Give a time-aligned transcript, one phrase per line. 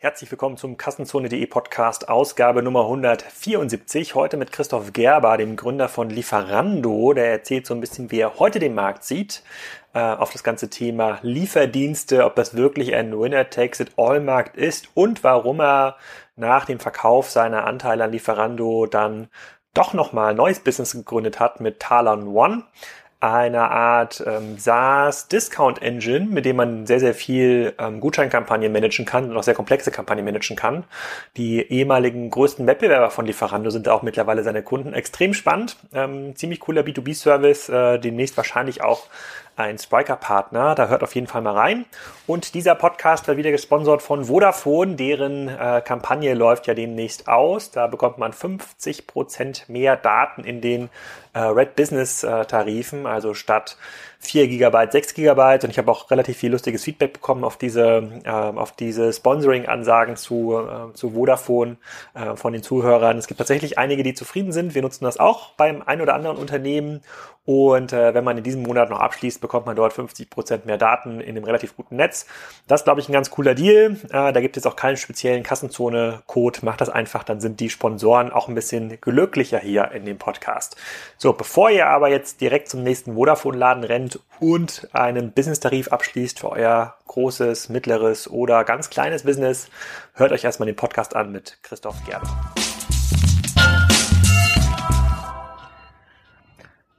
[0.00, 4.14] Herzlich willkommen zum Kassenzone.de Podcast, Ausgabe Nummer 174.
[4.14, 7.14] Heute mit Christoph Gerber, dem Gründer von Lieferando.
[7.14, 9.42] Der erzählt so ein bisschen, wie er heute den Markt sieht,
[9.94, 15.96] äh, auf das ganze Thema Lieferdienste, ob das wirklich ein Winner-Takes-it-all-Markt ist und warum er
[16.36, 19.26] nach dem Verkauf seiner Anteile an Lieferando dann
[19.74, 22.62] doch nochmal ein neues Business gegründet hat mit Talon One
[23.20, 29.36] eine Art ähm, SaaS-Discount-Engine, mit dem man sehr, sehr viel ähm, Gutscheinkampagnen managen kann und
[29.36, 30.84] auch sehr komplexe Kampagnen managen kann.
[31.36, 34.92] Die ehemaligen größten Wettbewerber von Lieferando sind auch mittlerweile seine Kunden.
[34.94, 39.06] Extrem spannend, ähm, ziemlich cooler B2B-Service, äh, demnächst wahrscheinlich auch
[39.58, 40.74] ein Spriker-Partner.
[40.74, 41.84] Da hört auf jeden Fall mal rein.
[42.26, 44.96] Und dieser Podcast wird wieder gesponsert von Vodafone.
[44.96, 47.70] Deren äh, Kampagne läuft ja demnächst aus.
[47.70, 50.90] Da bekommt man 50 Prozent mehr Daten in den
[51.32, 53.06] äh, Red Business äh.
[53.06, 53.76] Also statt
[54.20, 58.20] 4 GB, 6 GB und ich habe auch relativ viel lustiges Feedback bekommen auf diese,
[58.24, 61.76] äh, auf diese Sponsoring-Ansagen zu, äh, zu Vodafone
[62.14, 63.16] äh, von den Zuhörern.
[63.18, 64.74] Es gibt tatsächlich einige, die zufrieden sind.
[64.74, 67.00] Wir nutzen das auch beim ein oder anderen Unternehmen
[67.48, 70.76] und äh, wenn man in diesem Monat noch abschließt, bekommt man dort 50 Prozent mehr
[70.76, 72.26] Daten in einem relativ guten Netz.
[72.66, 73.96] Das glaube ich, ein ganz cooler Deal.
[74.10, 76.58] Äh, da gibt es auch keinen speziellen Kassenzone-Code.
[76.60, 80.76] Macht das einfach, dann sind die Sponsoren auch ein bisschen glücklicher hier in dem Podcast.
[81.16, 84.07] So, bevor ihr aber jetzt direkt zum nächsten Vodafone-Laden rennt
[84.40, 89.68] und einen Business-Tarif abschließt für euer großes, mittleres oder ganz kleines Business,
[90.14, 92.54] hört euch erstmal den Podcast an mit Christoph Gerber.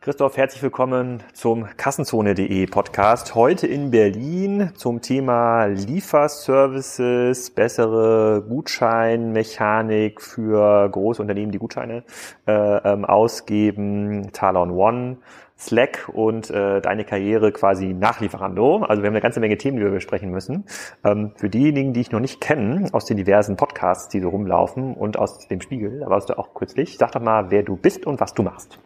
[0.02, 3.36] Christoph, herzlich willkommen zum Kassenzone.de Podcast.
[3.36, 12.06] Heute in Berlin zum Thema Lieferservices, bessere Gutscheinmechanik für große Unternehmen, die Gutscheine
[12.48, 15.18] äh, ähm, ausgeben, Talon One,
[15.60, 18.78] Slack und äh, deine Karriere quasi nach Lieferando.
[18.78, 20.66] Also wir haben eine ganze Menge Themen, die wir besprechen müssen.
[21.04, 24.94] Ähm, für diejenigen, die ich noch nicht kenne, aus den diversen Podcasts, die so rumlaufen
[24.94, 28.06] und aus dem Spiegel, da warst du auch kürzlich, sag doch mal, wer du bist
[28.06, 28.80] und was du machst.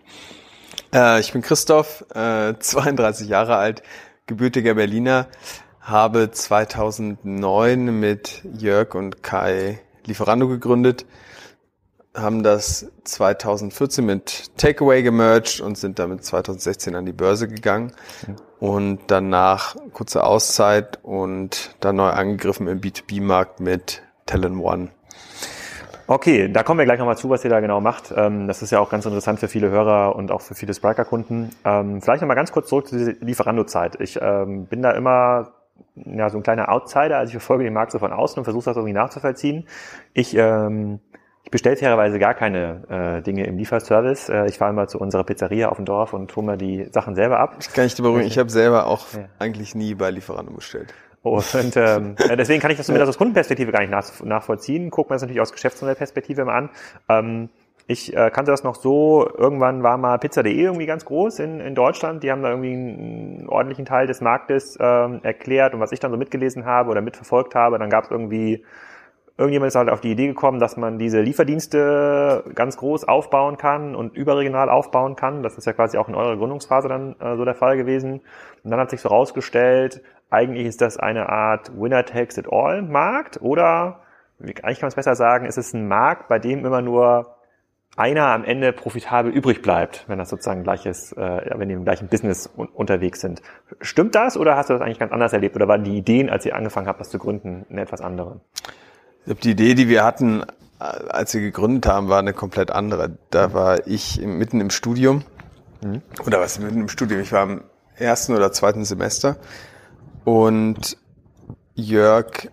[0.94, 3.84] Äh, ich bin Christoph, äh, 32 Jahre alt,
[4.26, 5.28] gebürtiger Berliner,
[5.80, 11.06] habe 2009 mit Jörg und Kai Lieferando gegründet,
[12.16, 17.92] haben das 2014 mit Takeaway gemerged und sind damit 2016 an die Börse gegangen
[18.60, 24.90] und danach kurze Auszeit und dann neu angegriffen im B2B-Markt mit Talent One.
[26.06, 28.14] Okay, da kommen wir gleich nochmal zu, was ihr da genau macht.
[28.16, 31.52] Ähm, das ist ja auch ganz interessant für viele Hörer und auch für viele Spriker-Kunden.
[31.64, 34.00] Ähm, vielleicht nochmal ganz kurz zurück zu dieser Lieferando-Zeit.
[34.02, 35.54] Ich ähm, bin da immer
[35.96, 38.66] ja, so ein kleiner Outsider, also ich verfolge den Markt so von außen und versuche
[38.66, 39.68] das irgendwie nachzuvollziehen.
[40.14, 41.00] Ich, ähm,
[41.44, 44.30] ich bestelle fairerweise gar keine äh, Dinge im Lieferservice.
[44.30, 47.16] Äh, ich fahre immer zu unserer Pizzeria auf dem Dorf und hole mir die Sachen
[47.16, 47.58] selber ab.
[47.60, 49.26] Ich kann nicht beruhigen, ich habe selber auch ja.
[49.40, 50.94] eigentlich nie bei Lieferando bestellt.
[51.22, 54.90] Und ähm, deswegen kann ich das zumindest aus Kundenperspektive gar nicht nach, nachvollziehen.
[54.90, 56.70] Gucken wir das natürlich aus Geschäftsmodellperspektive mal an.
[57.10, 57.50] Ähm,
[57.86, 61.76] ich äh, kannte das noch so, irgendwann war mal Pizza.de irgendwie ganz groß in, in
[61.76, 62.24] Deutschland.
[62.24, 66.12] Die haben da irgendwie einen ordentlichen Teil des Marktes ähm, erklärt und was ich dann
[66.12, 68.64] so mitgelesen habe oder mitverfolgt habe, dann gab es irgendwie,
[69.38, 73.96] irgendjemand ist halt auf die Idee gekommen, dass man diese Lieferdienste ganz groß aufbauen kann
[73.96, 75.44] und überregional aufbauen kann.
[75.44, 78.22] Das ist ja quasi auch in eurer Gründungsphase dann äh, so der Fall gewesen.
[78.64, 84.00] Und dann hat sich so rausgestellt, eigentlich ist das eine Art Winner-Takes-it-all-Markt oder,
[84.40, 87.36] eigentlich kann man es besser sagen, ist es ein Markt, bei dem immer nur
[87.96, 92.08] einer am Ende profitabel übrig bleibt, wenn das sozusagen gleiches, äh, wenn die im gleichen
[92.08, 93.42] Business un unterwegs sind.
[93.82, 96.46] Stimmt das oder hast du das eigentlich ganz anders erlebt oder waren die Ideen, als
[96.46, 98.42] ihr angefangen habt, das zu gründen, eine etwas andere?
[99.24, 102.72] Ich glaube, die Idee, die wir hatten, äh, als wir gegründet haben, war eine komplett
[102.72, 103.18] andere.
[103.30, 105.24] Da war ich mitten im Studium.
[105.82, 106.02] Mhm.
[106.26, 107.22] Oder was mitten im Studium?
[107.22, 107.64] Ich war im
[107.96, 109.38] ersten oder zweiten Semester
[110.26, 110.98] und
[111.74, 112.50] Jörg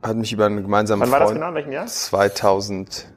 [0.00, 1.48] hat mich über einen gemeinsamen Wann war Freund, das genau?
[1.48, 1.86] In welchem Jahr?
[1.86, 3.08] 2000.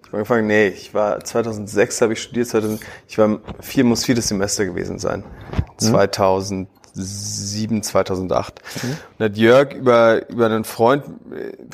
[0.00, 4.04] Ich habe angefangen, nee, ich war 2006 habe ich studiert, 2000, ich war vier muss
[4.04, 5.24] viertes Semester gewesen sein.
[5.80, 5.86] Mhm.
[6.94, 8.60] 2007, 2008.
[8.82, 8.96] Mhm.
[9.18, 11.04] Und hat Jörg über über einen Freund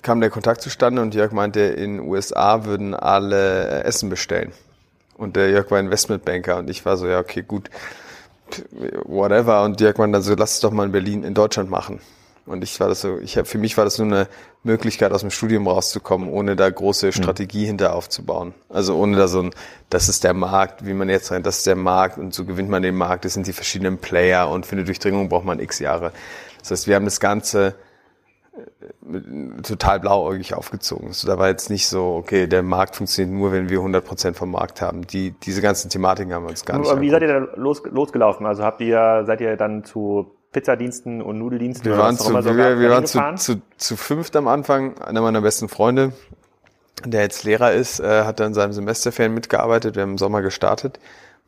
[0.03, 4.53] kam der Kontakt zustande und Jörg meinte, in USA würden alle Essen bestellen.
[5.17, 7.71] Und der Jörg war Investmentbanker und ich war so, ja, okay, gut
[9.05, 9.65] whatever.
[9.65, 12.01] Und Dirk meinte dann so, lass es doch mal in Berlin, in Deutschland machen.
[12.49, 14.29] Und ich war das so, ich hab, für mich war das nur eine
[14.63, 17.13] Möglichkeit, aus dem Studium rauszukommen, ohne da große mhm.
[17.13, 17.67] Strategie mhm.
[17.67, 18.55] hinter aufzubauen.
[18.69, 19.51] Also ohne da so ein,
[19.91, 22.69] das ist der Markt, wie man jetzt rennt, das ist der Markt und so gewinnt
[22.69, 25.79] man den Markt, das sind die verschiedenen Player und für eine Durchdringung braucht man x
[25.79, 26.13] Jahre.
[26.61, 27.75] Das heißt, wir haben das Ganze
[29.63, 31.13] total blauäugig aufgezogen.
[31.13, 34.37] So, da war jetzt nicht so, okay, der Markt funktioniert nur, wenn wir 100 Prozent
[34.37, 35.07] vom Markt haben.
[35.07, 37.83] Die, diese ganzen Thematiken haben wir uns gar nicht Aber Wie seid ihr da los,
[37.85, 38.47] losgelaufen?
[38.47, 41.85] Also habt ihr, seid ihr dann zu Pizzadiensten und Nudeldiensten?
[41.85, 44.99] Wir waren, zu, wir, wir waren zu, zu, zu fünft am Anfang.
[44.99, 46.13] Einer meiner besten Freunde,
[47.05, 49.95] der jetzt Lehrer ist, äh, hat dann in seinem Semesterferien mitgearbeitet.
[49.95, 50.99] Wir haben im Sommer gestartet.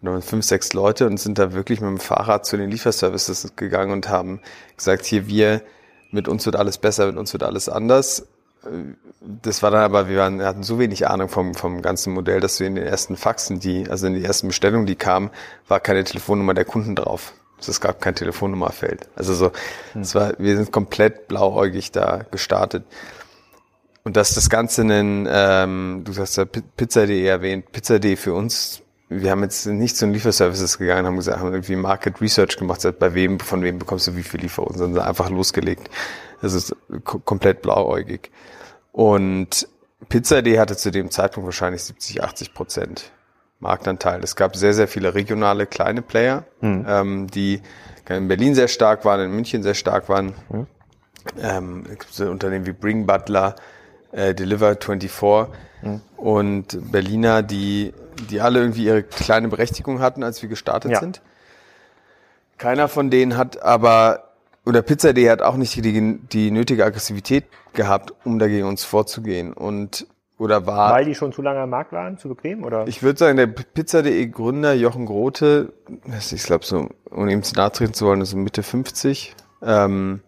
[0.00, 2.70] Und dann waren fünf, sechs Leute und sind da wirklich mit dem Fahrrad zu den
[2.70, 4.41] Lieferservices gegangen und haben
[4.76, 5.62] gesagt, hier, wir,
[6.11, 8.26] mit uns wird alles besser, mit uns wird alles anders.
[9.20, 12.41] Das war dann aber, wir, waren, wir hatten so wenig Ahnung vom, vom ganzen Modell,
[12.41, 15.31] dass wir in den ersten Faxen, die, also in die ersten Bestellungen, die kamen,
[15.69, 17.32] war keine Telefonnummer der Kunden drauf.
[17.69, 19.09] Es gab kein Telefonnummerfeld.
[19.17, 19.53] Also so,
[19.93, 20.03] hm.
[20.03, 22.85] es war, wir sind komplett blauäugig da gestartet.
[24.03, 29.31] Und dass das Ganze einen, ähm, du hast ja Pizza.de erwähnt, Pizza.de für uns, wir
[29.31, 33.12] haben jetzt nicht zu den Lieferservices gegangen, haben gesagt, haben irgendwie Market Research gemacht, bei
[33.15, 35.91] wem, von wem bekommst du wie viel Lieferungen, sondern einfach losgelegt.
[36.41, 36.75] Das ist
[37.05, 38.31] komplett blauäugig.
[38.93, 39.69] Und
[40.09, 43.12] Pizza.de hatte zu dem Zeitpunkt wahrscheinlich 70, 80 Prozent
[43.61, 44.23] Marktanteil.
[44.25, 46.87] Es gab sehr, sehr viele regionale kleine Player, mhm.
[46.89, 47.62] ähm, die
[48.09, 50.35] in Berlin sehr stark waren, in München sehr stark waren.
[50.49, 50.67] Mhm.
[51.41, 53.55] Ähm, es gibt so Unternehmen wie Bring Butler,
[54.11, 55.53] äh, Deliver 24
[55.83, 56.01] mhm.
[56.17, 57.93] und Berliner, die,
[58.31, 61.01] die alle irgendwie ihre kleine Berechtigung hatten, als wir gestartet ja.
[61.01, 61.21] sind.
[62.59, 64.31] Keiner von denen hat aber,
[64.67, 69.53] oder Pizza.de hat auch nicht die, die nötige Aggressivität gehabt, um dagegen uns vorzugehen.
[69.53, 70.07] Und
[70.41, 70.95] oder war.
[70.95, 72.89] Weil die schon zu lange am Markt waren, zu bequem, oder?
[72.89, 75.75] Ich würde sagen, der Pizza.de Gründer Jochen Grote,
[76.33, 80.21] ich glaube so, um ihm zu nahe treten zu wollen, so Mitte 50, ähm,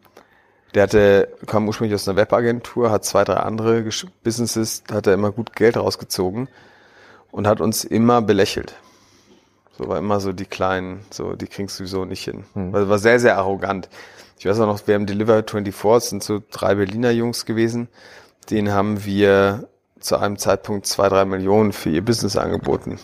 [0.74, 3.84] der hatte, kam ursprünglich aus einer Webagentur, hat zwei, drei andere
[4.22, 6.48] Businesses, hat er immer gut Geld rausgezogen
[7.30, 8.74] und hat uns immer belächelt.
[9.78, 12.44] So war immer so die kleinen, so, die kriegst du sowieso nicht hin.
[12.52, 12.74] Hm.
[12.74, 13.88] Also war sehr, sehr arrogant.
[14.38, 17.88] Ich weiß auch noch, wir haben Deliver 24, das sind so drei Berliner Jungs gewesen.
[18.50, 19.68] Den haben wir
[20.02, 22.98] zu einem Zeitpunkt zwei, drei Millionen für ihr Business angeboten.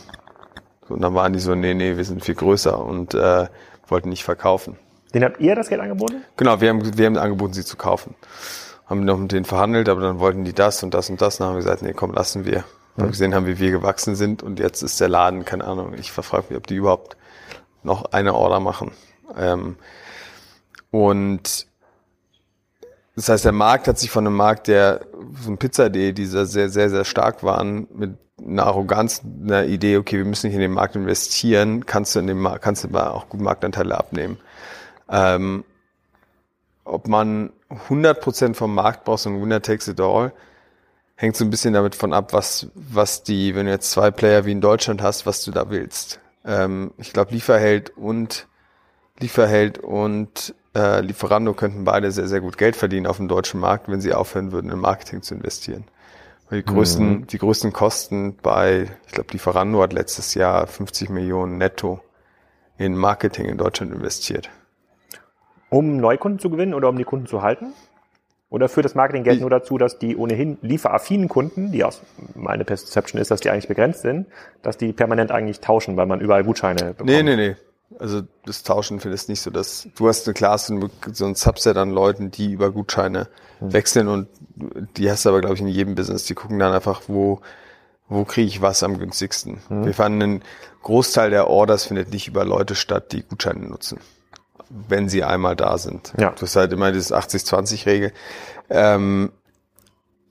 [0.88, 3.46] Und dann waren die so, nee, nee, wir sind viel größer und äh,
[3.86, 4.76] wollten nicht verkaufen.
[5.14, 6.22] Den habt ihr das Geld angeboten?
[6.36, 8.14] Genau, wir haben, wir haben angeboten, sie zu kaufen.
[8.86, 11.38] Haben noch mit denen verhandelt, aber dann wollten die das und das und das.
[11.38, 12.64] Dann haben wir gesagt, nee, komm, lassen wir.
[12.96, 15.94] Weil wir gesehen haben, wie wir gewachsen sind und jetzt ist der Laden, keine Ahnung,
[15.94, 17.16] ich verfrage mich, ob die überhaupt
[17.82, 18.92] noch eine Order machen.
[19.36, 19.76] Ähm,
[20.90, 21.67] und
[23.18, 25.00] das heißt, der Markt hat sich von einem Markt, der
[25.42, 30.18] so ein Pizza.de, die sehr, sehr, sehr stark waren, mit einer Arroganz, einer Idee, okay,
[30.18, 33.14] wir müssen nicht in den Markt investieren, kannst du in dem Markt, kannst du aber
[33.14, 34.38] auch gut Marktanteile abnehmen.
[35.10, 35.64] Ähm,
[36.84, 37.50] ob man
[37.88, 40.32] 100% vom Markt braucht, so ein Winner takes it all,
[41.16, 44.44] hängt so ein bisschen damit von ab, was, was die, wenn du jetzt zwei Player
[44.44, 46.20] wie in Deutschland hast, was du da willst.
[46.44, 48.46] Ähm, ich glaube, Lieferheld und
[49.20, 53.88] Lieferheld und äh, Lieferando könnten beide sehr, sehr gut Geld verdienen auf dem deutschen Markt,
[53.88, 55.84] wenn sie aufhören würden, in Marketing zu investieren.
[56.50, 57.26] Die größten, mhm.
[57.26, 62.00] die größten Kosten bei, ich glaube, Lieferando hat letztes Jahr 50 Millionen netto
[62.78, 64.48] in Marketing in Deutschland investiert.
[65.68, 67.74] Um Neukunden zu gewinnen oder um die Kunden zu halten?
[68.50, 72.00] Oder führt das Marketing Geld nur dazu, dass die ohnehin lieferaffinen Kunden, die aus
[72.34, 74.26] meine Perception ist, dass die eigentlich begrenzt sind,
[74.62, 77.10] dass die permanent eigentlich tauschen, weil man überall Gutscheine bekommt?
[77.10, 77.56] Nee, nee, nee.
[77.98, 80.78] Also das Tauschen findest nicht so, dass du hast eine Klasse,
[81.12, 83.28] so ein Subset an Leuten, die über Gutscheine
[83.60, 83.72] mhm.
[83.72, 84.28] wechseln und
[84.96, 86.24] die hast du aber, glaube ich, in jedem Business.
[86.24, 87.40] Die gucken dann einfach, wo,
[88.08, 89.60] wo kriege ich was am günstigsten.
[89.68, 89.86] Mhm.
[89.86, 90.42] Wir fanden, ein
[90.82, 93.98] Großteil der Orders findet nicht über Leute statt, die Gutscheine nutzen
[94.70, 96.12] wenn sie einmal da sind.
[96.18, 96.30] Ja.
[96.30, 98.12] Das ist halt immer dieses 80-20-Regel.
[98.70, 99.32] Ähm,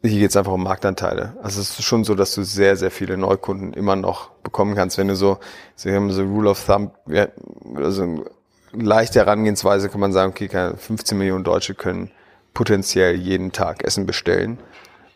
[0.04, 1.34] hier geht es einfach um Marktanteile.
[1.42, 4.98] Also es ist schon so, dass du sehr, sehr viele Neukunden immer noch bekommen kannst.
[4.98, 5.40] Wenn du so,
[5.76, 7.28] sie haben so Rule of Thumb, ja,
[7.76, 8.26] also eine
[8.74, 12.12] leichte Herangehensweise kann man sagen, okay, 15 Millionen Deutsche können
[12.54, 14.60] potenziell jeden Tag Essen bestellen.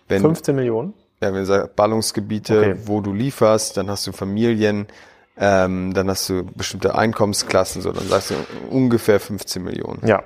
[0.08, 0.94] Wenn, 15 Millionen?
[1.22, 2.76] Ja, wenn du sagst, Ballungsgebiete, okay.
[2.86, 4.88] wo du lieferst, dann hast du Familien,
[5.38, 8.36] ähm, dann hast du bestimmte Einkommensklassen, so dann sagst du
[8.70, 10.06] ungefähr 15 Millionen.
[10.06, 10.24] Ja.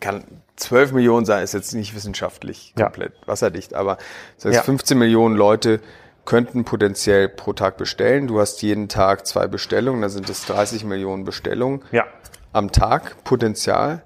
[0.00, 0.24] Kann
[0.58, 3.28] 12 Millionen sein, ist jetzt nicht wissenschaftlich komplett ja.
[3.28, 3.98] wasserdicht, aber
[4.36, 4.62] das heißt ja.
[4.62, 5.80] 15 Millionen Leute
[6.24, 8.26] könnten potenziell pro Tag bestellen.
[8.26, 12.04] Du hast jeden Tag zwei Bestellungen, dann sind es 30 Millionen Bestellungen ja.
[12.52, 14.02] am Tag Potenzial.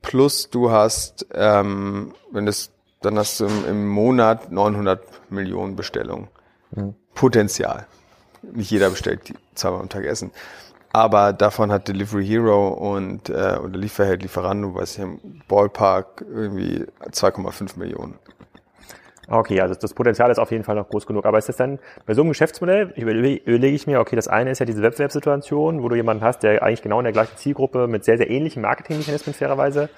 [0.00, 2.70] Plus du hast, ähm, wenn es,
[3.02, 6.28] dann hast du im, im Monat 900 Millionen Bestellungen.
[6.70, 6.94] Mhm.
[7.14, 7.86] Potenzial
[8.42, 10.30] nicht jeder bestellt die zweimal am Tag Essen.
[10.92, 16.86] Aber davon hat Delivery Hero und äh, oder Lieferheld, Lieferando, was ich im Ballpark irgendwie
[17.10, 18.18] 2,5 Millionen.
[19.30, 21.26] Okay, also das Potenzial ist auf jeden Fall noch groß genug.
[21.26, 24.58] Aber ist das dann bei so einem Geschäftsmodell, überlege ich mir, okay, das eine ist
[24.58, 28.04] ja diese Wettbewerbssituation, wo du jemanden hast, der eigentlich genau in der gleichen Zielgruppe mit
[28.04, 29.90] sehr, sehr ähnlichen Marketingmechanismen fairerweise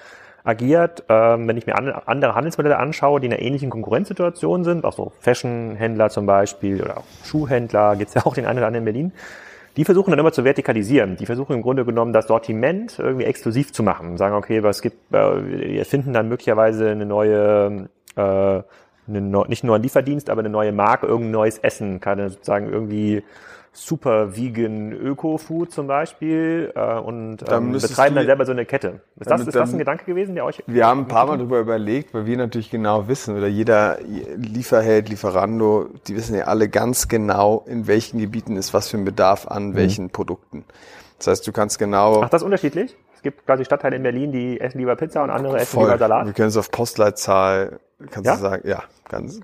[0.43, 1.05] agiert.
[1.07, 4.93] Ähm, wenn ich mir an, andere Handelsmodelle anschaue, die in einer ähnlichen Konkurrenzsituation sind, auch
[4.93, 8.93] so Fashion-Händler zum Beispiel oder auch Schuhhändler, gibt's ja auch den einen oder anderen in
[8.93, 9.13] Berlin,
[9.77, 11.15] die versuchen dann immer zu vertikalisieren.
[11.17, 14.17] Die versuchen im Grunde genommen das Sortiment irgendwie exklusiv zu machen.
[14.17, 18.21] Sagen, okay, was gibt, äh, wir finden dann möglicherweise eine neue, äh,
[19.07, 23.23] eine, nicht nur ein Lieferdienst, aber eine neue Marke, irgendein neues Essen, kann sozusagen irgendwie
[23.73, 29.01] super vegan Öko-Food zum Beispiel äh, und ähm, betreiben dann selber so eine Kette.
[29.17, 30.61] Ist das, ist das ein Gedanke gewesen, der euch...
[30.67, 33.99] Wir haben ein paar Mal darüber überlegt, weil wir natürlich genau wissen, oder jeder
[34.35, 39.05] Lieferheld, Lieferando, die wissen ja alle ganz genau, in welchen Gebieten ist was für ein
[39.05, 39.75] Bedarf an mhm.
[39.75, 40.65] welchen Produkten.
[41.17, 42.23] Das heißt, du kannst genau...
[42.23, 42.97] Ach, das ist unterschiedlich?
[43.15, 45.85] Es gibt quasi Stadtteile in Berlin, die essen lieber Pizza und andere essen Voll.
[45.85, 46.25] lieber Salat.
[46.25, 48.35] Wir können es auf Postleitzahl, kannst ja?
[48.35, 48.83] du sagen, ja,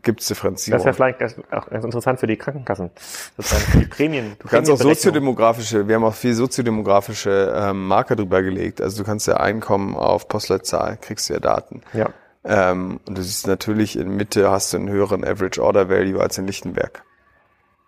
[0.01, 0.77] gibt es Differenzierung.
[0.77, 2.89] Das wäre vielleicht auch ganz interessant für die Krankenkassen,
[3.35, 4.35] sozusagen für die Prämien.
[4.39, 8.81] Du kannst auch soziodemografische, wir haben auch viel soziodemografische ähm, Marker drüber gelegt.
[8.81, 11.81] Also du kannst ja Einkommen auf Postleitzahl, kriegst du ja Daten.
[11.93, 12.09] Ja.
[12.43, 16.37] Ähm, und du siehst natürlich, in Mitte hast du einen höheren Average Order Value als
[16.37, 17.03] in Lichtenberg.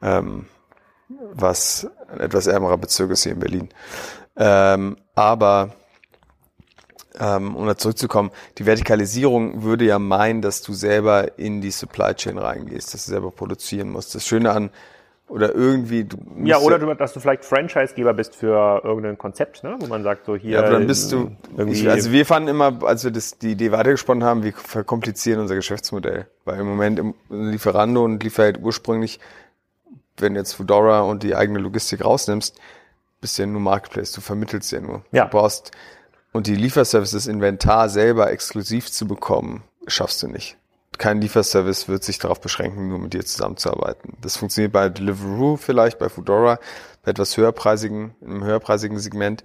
[0.01, 0.45] Ähm,
[1.33, 3.69] was ein etwas ärmerer Bezirk ist hier in Berlin.
[4.35, 5.71] Ähm, aber
[7.19, 12.13] ähm, um da zurückzukommen, die Vertikalisierung würde ja meinen, dass du selber in die Supply
[12.13, 14.15] Chain reingehst, dass du selber produzieren musst.
[14.15, 14.71] Das Schöne an
[15.29, 19.75] oder irgendwie du ja oder du, dass du vielleicht Franchisegeber bist für irgendein Konzept, ne?
[19.79, 20.51] wo man sagt so hier.
[20.51, 21.81] Ja, aber dann bist du irgendwie.
[21.81, 25.55] Ich, also wir fanden immer, als wir das die Idee weitergesponnen haben, wir verkomplizieren unser
[25.55, 29.19] Geschäftsmodell, weil im Moment im Lieferando und Lieferheld ursprünglich,
[30.17, 32.59] wenn jetzt Fedora und die eigene Logistik rausnimmst,
[33.21, 35.03] bist du ja nur Marketplace, du vermittelst ja nur.
[35.11, 35.25] Ja.
[35.25, 35.71] Du brauchst
[36.31, 40.57] und die Lieferservices Inventar selber exklusiv zu bekommen, schaffst du nicht.
[40.98, 44.17] Kein Lieferservice wird sich darauf beschränken, nur mit dir zusammenzuarbeiten.
[44.21, 46.59] Das funktioniert bei Deliveroo vielleicht, bei Foodora,
[47.03, 49.43] bei etwas höherpreisigen, einem höherpreisigen Segment.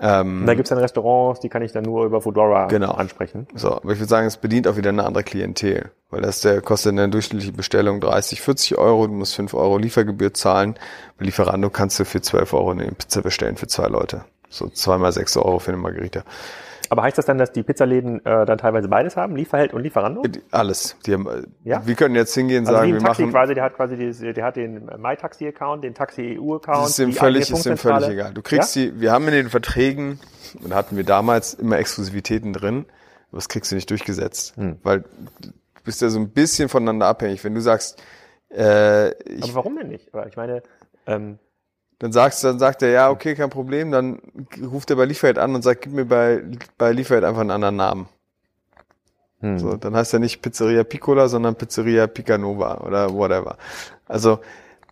[0.00, 2.90] Ähm, da gibt's dann Restaurants, die kann ich dann nur über Foodora genau.
[2.90, 3.46] ansprechen.
[3.54, 6.60] So, aber ich würde sagen, es bedient auch wieder eine andere Klientel, weil das der
[6.60, 10.74] kostet eine durchschnittliche Bestellung 30, 40 Euro, du musst 5 Euro Liefergebühr zahlen.
[11.16, 14.24] Bei Lieferando kannst du für 12 Euro eine Pizza bestellen für zwei Leute.
[14.54, 16.22] So zweimal sechs Euro für eine Margarita.
[16.90, 20.22] Aber heißt das dann, dass die Pizzaläden äh, dann teilweise beides haben, Lieferheld und Lieferando?
[20.50, 20.96] Alles.
[21.06, 21.84] Die haben, äh, ja?
[21.86, 23.32] Wir können jetzt hingehen und also sagen, wir Taxi machen.
[23.32, 26.88] Quasi, der hat quasi dieses, der hat den MyTaxi-Account, den Taxi-EU-Account.
[26.88, 28.34] ist dem völlig, ist dem völlig egal.
[28.34, 28.82] Du kriegst ja?
[28.82, 30.20] die, wir haben in den Verträgen,
[30.62, 32.86] und hatten wir damals immer Exklusivitäten drin,
[33.30, 34.56] aber das kriegst du nicht durchgesetzt.
[34.56, 34.76] Hm.
[34.82, 35.50] Weil du
[35.84, 37.42] bist ja so ein bisschen voneinander abhängig.
[37.44, 38.00] Wenn du sagst,
[38.50, 40.14] äh, ich, Aber warum denn nicht?
[40.14, 40.62] Aber ich meine,
[41.06, 41.38] ähm,
[41.98, 44.20] dann sagst dann sagt er, ja, okay, kein Problem, dann
[44.62, 46.42] ruft er bei Lieferheld an und sagt, gib mir bei,
[46.76, 48.08] bei Lieferheld einfach einen anderen Namen.
[49.40, 49.58] Hm.
[49.58, 53.58] So, dann heißt er nicht Pizzeria Piccola, sondern Pizzeria Picanova oder whatever.
[54.06, 54.40] Also,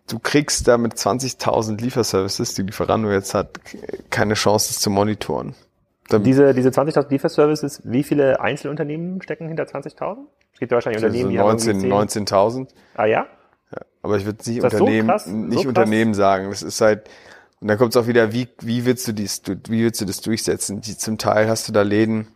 [0.09, 3.61] du kriegst da mit 20.000 Lieferservices, die Lieferando jetzt hat,
[4.11, 5.55] keine Chance, das zu monitoren.
[6.09, 10.19] Dann diese, diese 20.000 Lieferservices, wie viele Einzelunternehmen stecken hinter 20.000?
[10.53, 12.69] Es gibt wahrscheinlich Unternehmen, die 19, haben 19.000.
[12.95, 13.27] Ah ja?
[14.03, 16.51] Aber ich würde nicht Unternehmen, so nicht so Unternehmen sagen.
[16.51, 17.09] Das ist halt,
[17.61, 20.21] und dann kommt es auch wieder, wie, wie willst du dies, wie willst du das
[20.21, 20.81] durchsetzen?
[20.81, 22.27] Die, zum Teil hast du da Läden,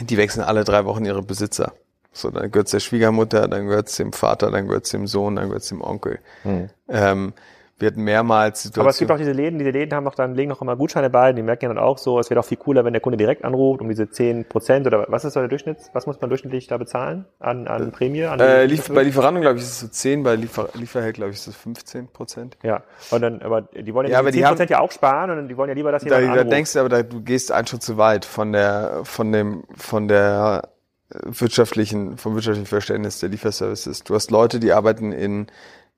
[0.00, 1.74] die wechseln alle drei Wochen ihre Besitzer.
[2.12, 5.68] So, dann gehört's der Schwiegermutter, dann gehört's dem Vater, dann gehört's dem Sohn, dann gehört's
[5.68, 6.18] dem Onkel.
[6.42, 6.70] Hm.
[6.88, 7.32] Ähm,
[7.80, 8.84] wir hatten mehrmals Situationen.
[8.84, 11.10] Aber es gibt auch diese Läden, diese Läden haben doch dann, legen noch immer Gutscheine
[11.10, 13.16] bei, die merken ja dann auch so, es wäre doch viel cooler, wenn der Kunde
[13.16, 16.28] direkt anruft, um diese 10 Prozent oder was ist so der Durchschnitt, was muss man
[16.28, 18.24] durchschnittlich da bezahlen an, an äh, Prämie?
[18.24, 21.30] An äh, Lief bei Lieferanten, glaube ich, ist es so 10, bei Liefer Lieferheld, glaube
[21.30, 22.58] ich, ist es 15 Prozent.
[22.62, 25.48] Ja, und dann, aber die wollen ja, ja aber 10 Prozent ja auch sparen und
[25.48, 27.66] die wollen ja lieber, dass jemand da, da denkst du aber, da, du gehst einen
[27.66, 30.68] Schritt zu weit von der, von dem, von der
[31.10, 34.04] wirtschaftlichen, vom wirtschaftlichen Verständnis der Lieferservices.
[34.04, 35.46] Du hast Leute, die arbeiten in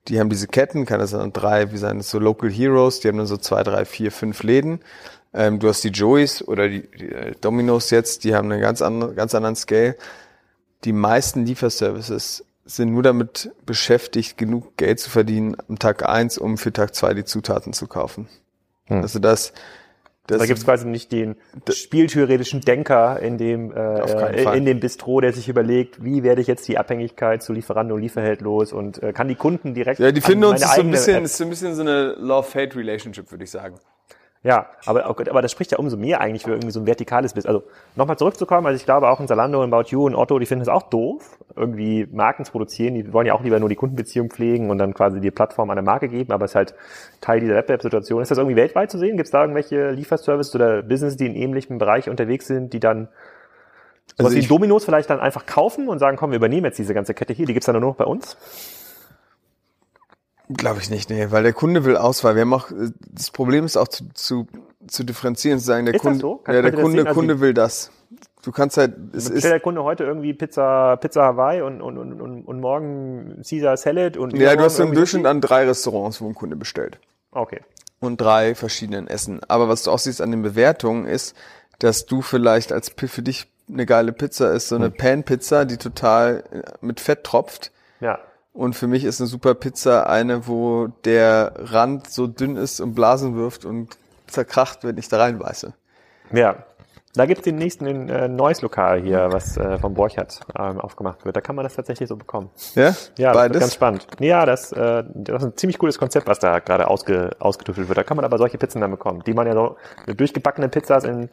[0.07, 3.17] die haben diese Ketten, kann das dann drei, wie das so Local Heroes, die haben
[3.17, 4.79] dann so zwei, drei, vier, fünf Läden.
[5.33, 8.81] Ähm, du hast die Joeys oder die, die äh, Dominos jetzt, die haben einen ganz
[8.81, 9.95] anderen, ganz anderen Scale.
[10.83, 16.57] Die meisten Lieferservices sind nur damit beschäftigt, genug Geld zu verdienen am Tag eins, um
[16.57, 18.27] für Tag zwei die Zutaten zu kaufen.
[18.85, 19.01] Hm.
[19.01, 19.53] Also das,
[20.27, 21.35] das da gibt es quasi nicht den
[21.69, 26.65] spieltheoretischen Denker in dem, äh, in dem Bistro, der sich überlegt, wie werde ich jetzt
[26.69, 29.99] die Abhängigkeit zu Lieferando und Lieferheld los und äh, kann die Kunden direkt.
[29.99, 33.29] Ja, die finden uns ist so ein bisschen, ist so ein bisschen so eine Love-Hate-Relationship,
[33.31, 33.75] würde ich sagen.
[34.43, 37.47] Ja, aber, aber das spricht ja umso mehr eigentlich für irgendwie so ein vertikales Business.
[37.47, 37.63] Also
[37.95, 40.63] nochmal zurückzukommen, also ich glaube auch in Zalando, in About You und Otto, die finden
[40.63, 42.93] es auch doof, irgendwie Marken zu produzieren.
[42.93, 45.77] Die wollen ja auch lieber nur die Kundenbeziehung pflegen und dann quasi die Plattform an
[45.77, 46.75] eine Marke geben, aber es ist halt
[47.21, 48.21] Teil dieser Wettbewerbssituation.
[48.21, 49.15] Ist das irgendwie weltweit zu sehen?
[49.15, 53.07] Gibt es da irgendwelche Lieferservices oder Business, die in ähnlichem Bereich unterwegs sind, die dann
[54.17, 57.13] also die Dominos vielleicht dann einfach kaufen und sagen, komm, wir übernehmen jetzt diese ganze
[57.13, 58.37] Kette hier, die gibt's dann nur noch bei uns?
[60.49, 62.35] Glaube ich nicht, nee, weil der Kunde will Auswahl.
[62.35, 62.69] Wir haben auch,
[63.09, 64.47] das Problem ist auch zu, zu,
[64.87, 66.43] zu differenzieren, zu sagen, der ist Kunde, so?
[66.47, 67.91] ja, der Kunde, also Kunde will das.
[68.43, 69.45] du kannst halt, es ist.
[69.45, 74.17] der Kunde heute irgendwie Pizza, Pizza Hawaii und, und, und, und, und morgen Caesar Salad
[74.17, 74.35] und.
[74.37, 76.99] Ja, du hast im Durchschnitt an drei Restaurants, wo ein Kunde bestellt.
[77.31, 77.61] Okay.
[77.99, 79.39] Und drei verschiedenen Essen.
[79.47, 81.37] Aber was du auch siehst an den Bewertungen ist,
[81.79, 84.97] dass du vielleicht als für dich eine geile Pizza ist, so eine hm.
[84.97, 87.71] Pan-Pizza, die total äh, mit Fett tropft.
[88.01, 88.19] Ja.
[88.53, 92.93] Und für mich ist eine super Pizza eine, wo der Rand so dünn ist und
[92.93, 95.73] Blasen wirft und zerkracht, wenn ich da reinbeiße.
[96.31, 96.63] Ja,
[97.15, 100.79] da gibt es den nächsten ein äh, neues Lokal hier, was äh, vom Borchardt ähm,
[100.79, 101.35] aufgemacht wird.
[101.35, 102.49] Da kann man das tatsächlich so bekommen.
[102.73, 102.95] Ja?
[103.19, 104.07] Ja, das ist ganz spannend.
[104.19, 107.99] Ja, das, äh, das ist ein ziemlich cooles Konzept, was da gerade ausge, ausgetüftelt wird.
[107.99, 111.29] Da kann man aber solche Pizzen dann bekommen, die man ja so durchgebackene Pizzas in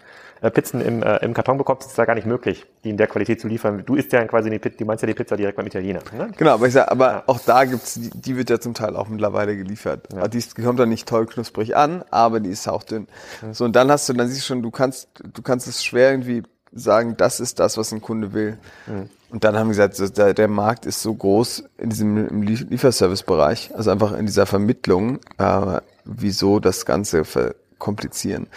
[0.48, 3.40] Pizzen im, äh, im Karton bekommst, ist da gar nicht möglich, die in der Qualität
[3.40, 3.82] zu liefern.
[3.84, 6.00] Du isst ja quasi die Pizza, du meinst ja die Pizza direkt beim Italiener.
[6.16, 6.30] Ne?
[6.36, 7.22] Genau, aber ich sag, aber ja.
[7.26, 10.08] auch da gibt's, die, die wird ja zum Teil auch mittlerweile geliefert.
[10.14, 10.26] Ja.
[10.28, 13.08] Die kommt dann nicht toll knusprig an, aber die ist hauchdünn.
[13.42, 13.52] Mhm.
[13.52, 16.12] So, und dann hast du, dann siehst du schon, du kannst, du kannst es schwer
[16.12, 16.42] irgendwie
[16.72, 18.56] sagen, das ist das, was ein Kunde will.
[18.86, 19.10] Mhm.
[19.30, 23.90] Und dann haben wir gesagt, der, der Markt ist so groß in diesem Lieferservice-Bereich, also
[23.90, 28.48] einfach in dieser Vermittlung, äh, wieso das Ganze verkomplizieren.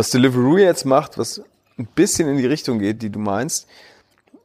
[0.00, 1.42] Was Deliveroo jetzt macht, was
[1.76, 3.66] ein bisschen in die Richtung geht, die du meinst,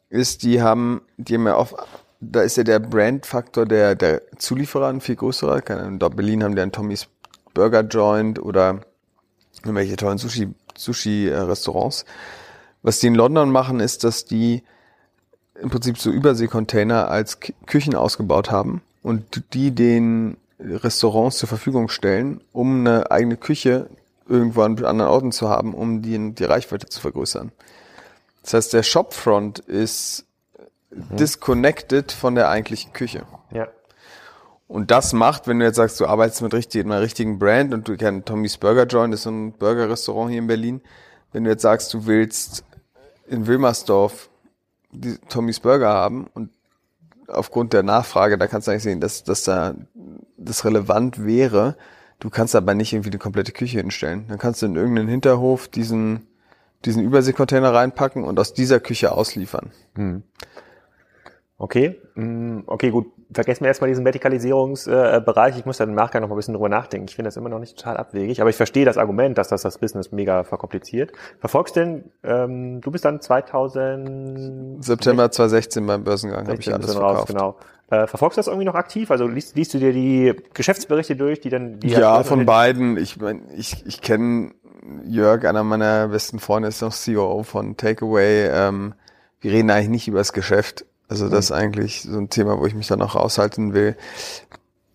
[0.09, 1.73] ist, die haben, die haben ja auf,
[2.19, 5.61] da ist ja der Brandfaktor der, der Zulieferer ein viel größerer.
[5.91, 7.07] Dort Berlin haben die einen Tommy's
[7.53, 8.81] Burger Joint oder
[9.63, 12.03] irgendwelche tollen Sushi, Sushi-Restaurants.
[12.81, 14.61] Was die in London machen, ist, dass die
[15.61, 22.41] im Prinzip so Überseekontainer als Küchen ausgebaut haben und die den Restaurants zur Verfügung stellen,
[22.51, 23.87] um eine eigene Küche
[24.27, 27.51] irgendwo an anderen Orten zu haben, um die, die Reichweite zu vergrößern.
[28.41, 30.25] Das heißt, der Shopfront ist
[30.89, 31.17] mhm.
[31.17, 33.23] disconnected von der eigentlichen Küche.
[33.51, 33.67] Ja.
[34.67, 37.87] Und das macht, wenn du jetzt sagst, du arbeitest mit richtig, einer richtigen Brand und
[37.87, 40.81] du kennst Tommy's Burger Joint, das ist so ein Burger-Restaurant hier in Berlin.
[41.31, 42.63] Wenn du jetzt sagst, du willst
[43.27, 44.29] in Wilmersdorf
[44.91, 46.51] die Tommy's Burger haben und
[47.27, 49.75] aufgrund der Nachfrage, da kannst du eigentlich sehen, dass, dass da
[50.37, 51.75] das relevant wäre,
[52.19, 54.25] Du kannst aber nicht irgendwie eine komplette Küche hinstellen.
[54.27, 56.27] Dann kannst du in irgendeinen Hinterhof diesen,
[56.85, 59.71] diesen Überseekontainer reinpacken und aus dieser Küche ausliefern.
[59.95, 60.23] Hm.
[61.57, 63.11] Okay, hm, okay, gut.
[63.33, 65.57] Vergessen wir erstmal diesen Vertikalisierungsbereich.
[65.57, 67.07] Ich muss dann im Nachgang noch mal ein bisschen drüber nachdenken.
[67.09, 69.61] Ich finde das immer noch nicht total abwegig, aber ich verstehe das Argument, dass das
[69.61, 71.11] das Business mega verkompliziert.
[71.39, 74.83] Verfolgst denn, ähm, du bist dann 2000...
[74.83, 77.17] September 2016 beim Börsengang habe ich alles verkauft.
[77.17, 77.57] Raus, genau.
[77.89, 79.11] Äh, verfolgst du das irgendwie noch aktiv?
[79.11, 82.97] Also liest, liest du dir die Geschäftsberichte durch, die dann die Ja, von beiden.
[82.97, 84.53] Ich mein, ich, ich kenne
[85.05, 88.49] Jörg, einer meiner besten Freunde ist noch CEO von Takeaway.
[88.49, 88.93] Ähm,
[89.41, 90.85] wir reden eigentlich nicht über das Geschäft.
[91.07, 91.57] Also das ist mhm.
[91.57, 93.95] eigentlich so ein Thema, wo ich mich dann auch raushalten will.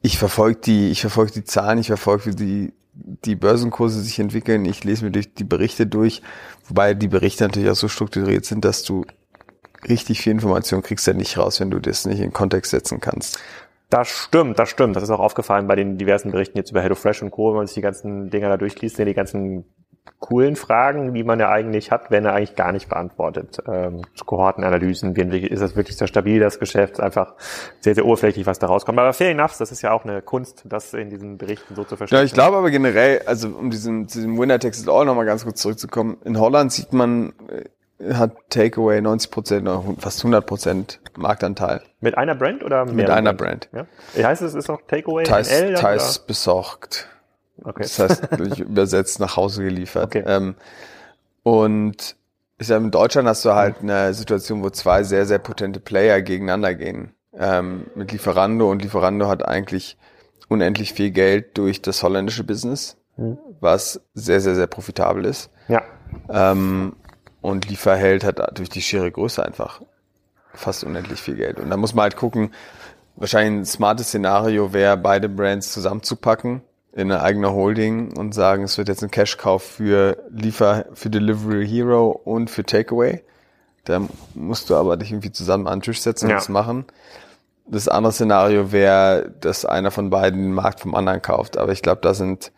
[0.03, 4.65] Ich verfolge die, ich verfolge die Zahlen, ich verfolge, wie die, die Börsenkurse sich entwickeln.
[4.65, 6.23] Ich lese mir durch die Berichte durch,
[6.67, 9.05] wobei die Berichte natürlich auch so strukturiert sind, dass du
[9.89, 13.01] richtig viel Information kriegst du ja nicht raus, wenn du das nicht in Kontext setzen
[13.01, 13.39] kannst.
[13.89, 14.95] Das stimmt, das stimmt.
[14.95, 17.67] Das ist auch aufgefallen bei den diversen Berichten jetzt über HelloFresh und Co., wenn man
[17.67, 19.65] sich die ganzen Dinger da durchliest, sind die ganzen
[20.19, 23.59] coolen Fragen, die man ja eigentlich hat, werden ja eigentlich gar nicht beantwortet.
[23.67, 27.35] Ähm, Kohortenanalysen, wie ist das wirklich so stabil, das Geschäft, einfach
[27.81, 28.99] sehr, sehr oberflächlich, was da rauskommt.
[28.99, 31.97] Aber fair enough, das ist ja auch eine Kunst, das in diesen Berichten so zu
[31.97, 32.19] verstehen.
[32.19, 35.45] Ja, ich glaube aber generell, also um diesen, diesen Winner Takes It All nochmal ganz
[35.45, 37.33] kurz zurückzukommen, in Holland sieht man
[38.13, 41.83] hat Takeaway 90 Prozent oder fast 100 Prozent Marktanteil.
[42.01, 42.95] Mit einer Brand oder mehr?
[42.95, 43.71] Mit einer Brand.
[43.71, 43.87] Brand.
[44.17, 44.25] Ja?
[44.29, 45.75] Heißt es ist auch Takeaway Thais, NL?
[45.75, 47.09] Thais besorgt.
[47.63, 47.83] Okay.
[47.83, 48.23] Das heißt,
[48.59, 50.07] übersetzt nach Hause geliefert.
[50.07, 50.25] Okay.
[50.27, 50.55] Ähm,
[51.43, 52.17] und
[52.59, 56.21] ich sag, in Deutschland hast du halt eine Situation, wo zwei sehr, sehr potente Player
[56.23, 57.15] gegeneinander gehen.
[57.39, 59.97] Ähm, mit Lieferando und Lieferando hat eigentlich
[60.49, 63.39] unendlich viel Geld durch das holländische Business, mhm.
[63.61, 65.51] was sehr, sehr, sehr profitabel ist.
[65.69, 65.83] Ja.
[66.29, 66.97] Ähm,
[67.41, 69.81] und Lieferheld hat durch die schiere Größe einfach
[70.55, 71.59] fast unendlich viel Geld.
[71.59, 72.53] Und da muss man halt gucken,
[73.17, 78.77] wahrscheinlich ein smartes Szenario wäre, beide Brands zusammenzupacken in eine eigene Holding und sagen, es
[78.77, 83.23] wird jetzt ein Cash-Kauf für Liefer, für Delivery Hero und für Takeaway.
[83.85, 84.03] Da
[84.35, 86.37] musst du aber dich irgendwie zusammen an den Tisch setzen und ja.
[86.37, 86.85] das machen.
[87.67, 91.57] Das andere Szenario wäre, dass einer von beiden den Markt vom anderen kauft.
[91.57, 92.51] Aber ich glaube, da sind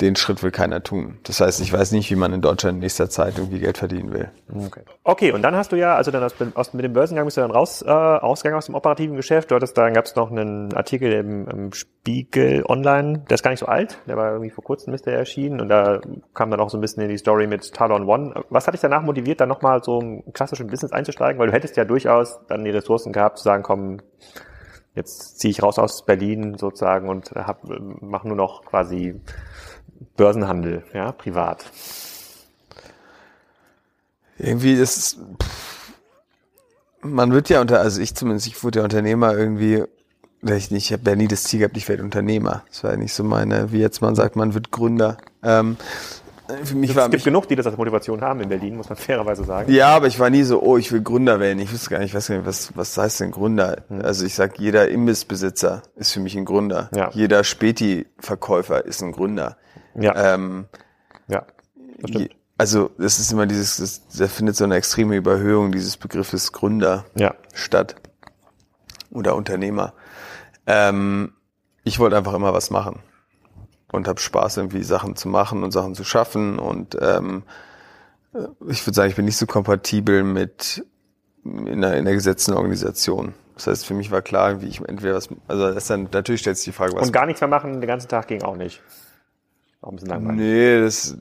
[0.00, 1.18] den Schritt will keiner tun.
[1.22, 4.12] Das heißt, ich weiß nicht, wie man in Deutschland in nächster Zeit irgendwie Geld verdienen
[4.12, 4.30] will.
[4.48, 7.36] Okay, okay und dann hast du ja, also dann aus, aus, mit dem Börsengang bist
[7.36, 9.50] du dann raus, äh, ausgegangen aus dem operativen Geschäft.
[9.50, 13.50] Du hattest, dann gab es noch einen Artikel im, im, Spiegel Online, der ist gar
[13.50, 16.00] nicht so alt, der war irgendwie vor kurzem ist der erschienen und da
[16.34, 18.42] kam dann auch so ein bisschen in die Story mit Talon One.
[18.50, 21.38] Was hat dich danach motiviert, dann nochmal so im klassischen Business einzusteigen?
[21.38, 23.98] Weil du hättest ja durchaus dann die Ressourcen gehabt, zu sagen, komm,
[24.94, 27.62] jetzt ziehe ich raus aus Berlin sozusagen und hab,
[28.00, 29.20] mach nur noch quasi
[30.16, 31.64] Börsenhandel, ja, privat.
[34.38, 35.92] Irgendwie ist es, pff,
[37.02, 39.84] man wird ja unter, also ich zumindest, ich wurde ja Unternehmer irgendwie,
[40.42, 42.64] ich nicht, ich habe ja nie das Ziel gehabt, ich werde Unternehmer.
[42.68, 45.18] Das war ja nicht so meine, wie jetzt man sagt, man wird Gründer.
[45.42, 45.76] Ähm,
[46.64, 48.88] für mich es war, gibt mich, genug, die das als Motivation haben in Berlin, muss
[48.88, 49.72] man fairerweise sagen.
[49.72, 51.58] Ja, aber ich war nie so, oh, ich will Gründer werden.
[51.60, 53.82] Ich wusste gar nicht, ich weiß gar nicht, was, was heißt denn Gründer?
[53.88, 54.02] Hm.
[54.02, 56.90] Also ich sag, jeder Imbissbesitzer ist für mich ein Gründer.
[56.94, 57.10] Ja.
[57.12, 59.56] Jeder Späti-Verkäufer ist ein Gründer.
[59.94, 60.34] Ja.
[60.34, 60.66] Ähm,
[61.28, 61.44] ja,
[62.00, 62.36] das stimmt.
[62.58, 67.34] Also es ist immer dieses, da findet so eine extreme Überhöhung dieses Begriffes Gründer ja.
[67.54, 67.96] statt.
[69.10, 69.94] Oder Unternehmer.
[70.66, 71.32] Ähm,
[71.84, 73.00] ich wollte einfach immer was machen
[73.90, 76.58] und habe Spaß, irgendwie Sachen zu machen und Sachen zu schaffen.
[76.58, 77.42] Und ähm,
[78.68, 80.86] ich würde sagen, ich bin nicht so kompatibel mit
[81.44, 83.34] in einer, in einer gesetzten Organisation.
[83.54, 86.40] Das heißt, für mich war klar, wie ich entweder was, also das ist dann, natürlich
[86.40, 87.06] stellt sich die Frage, was.
[87.06, 88.82] Und gar nichts mehr machen, den ganzen Tag ging auch nicht.
[89.82, 90.40] Auch ein bisschen langweilig.
[90.40, 91.16] Nee, das,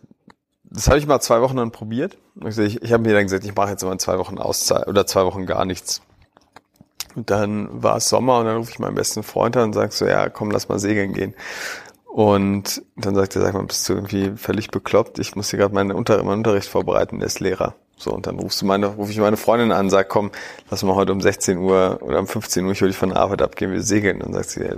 [0.64, 2.18] das habe ich mal zwei Wochen dann probiert.
[2.46, 5.06] Ich, ich, ich habe mir dann gesagt, ich mache jetzt mal zwei Wochen Auszeit oder
[5.06, 6.02] zwei Wochen gar nichts.
[7.16, 9.92] Und dann war es Sommer und dann rufe ich meinen besten Freund an und sag
[9.92, 11.34] so, ja, komm, lass mal segeln gehen.
[12.06, 15.20] Und dann sagt er, sag mal, bist du irgendwie völlig bekloppt?
[15.20, 17.76] Ich muss hier gerade meinen, Unter meinen Unterricht vorbereiten, der ist Lehrer.
[17.98, 20.32] So, und dann rufst du meine, rufe ich meine Freundin an, sag, komm,
[20.70, 23.20] lass mal heute um 16 Uhr oder um 15 Uhr, ich will dich von der
[23.20, 24.22] Arbeit abgehen, wir segeln.
[24.22, 24.76] Und dann sagt sie, ja,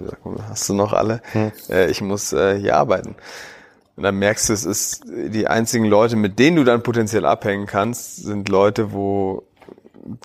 [0.50, 1.22] hast du noch alle?
[1.32, 1.52] Hm.
[1.70, 3.16] Äh, ich muss äh, hier arbeiten.
[3.96, 7.68] Und dann merkst du, es ist die einzigen Leute, mit denen du dann potenziell abhängen
[7.68, 9.44] kannst, sind Leute, wo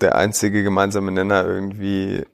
[0.00, 2.24] der einzige gemeinsame Nenner irgendwie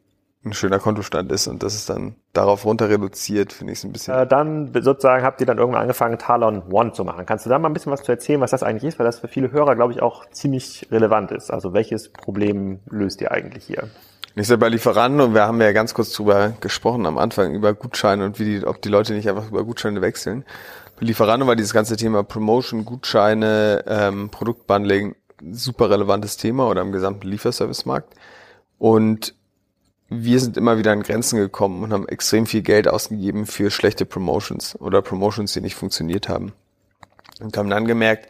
[0.44, 3.92] ein schöner Kontostand ist und das ist dann darauf runter reduziert, finde ich es ein
[3.92, 4.14] bisschen.
[4.14, 7.24] Äh, dann sozusagen habt ihr dann irgendwann angefangen, Talon One zu machen.
[7.24, 9.20] Kannst du da mal ein bisschen was zu erzählen, was das eigentlich ist, weil das
[9.20, 11.50] für viele Hörer, glaube ich, auch ziemlich relevant ist.
[11.50, 13.88] Also welches Problem löst ihr eigentlich hier?
[14.36, 17.72] Ich sage bei Lieferanten und wir haben ja ganz kurz drüber gesprochen am Anfang über
[17.72, 20.44] Gutscheine und wie die, ob die Leute nicht einfach über Gutscheine wechseln.
[20.98, 25.16] Bei Lieferanten war dieses ganze Thema Promotion, Gutscheine, ähm, Produktbundling
[25.50, 28.14] super relevantes Thema oder im gesamten Lieferservice-Markt.
[28.78, 29.34] Und
[30.08, 34.06] wir sind immer wieder an Grenzen gekommen und haben extrem viel Geld ausgegeben für schlechte
[34.06, 36.52] Promotions oder Promotions, die nicht funktioniert haben.
[37.40, 38.28] Und haben dann gemerkt,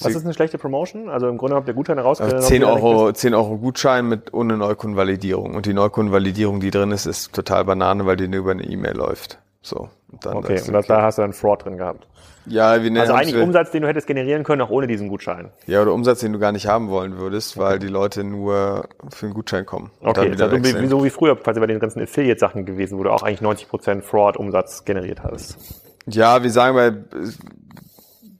[0.00, 1.08] was ist eine schlechte Promotion?
[1.08, 2.40] Also im Grunde habt ihr Gutscheine rausgenommen.
[2.40, 5.56] 10 Euro, 10 Euro Gutschein mit ohne Neukundenvalidierung.
[5.56, 8.94] Und die Neukundenvalidierung, die drin ist, ist total Banane, weil die nur über eine E-Mail
[8.94, 9.40] läuft.
[9.68, 9.88] So.
[10.22, 12.06] Dann okay, und da hast du dann Fraud drin gehabt.
[12.46, 15.50] Ja, wie Also eigentlich Umsatz, den du hättest generieren können, auch ohne diesen Gutschein.
[15.66, 19.26] Ja, oder Umsatz, den du gar nicht haben wollen würdest, weil die Leute nur für
[19.26, 19.90] einen Gutschein kommen.
[20.00, 23.22] Okay, so wie, so wie früher quasi bei den ganzen Affiliate-Sachen gewesen, wo du auch
[23.22, 25.58] eigentlich 90% Fraud-Umsatz generiert hast.
[26.06, 26.92] Ja, wir sagen bei,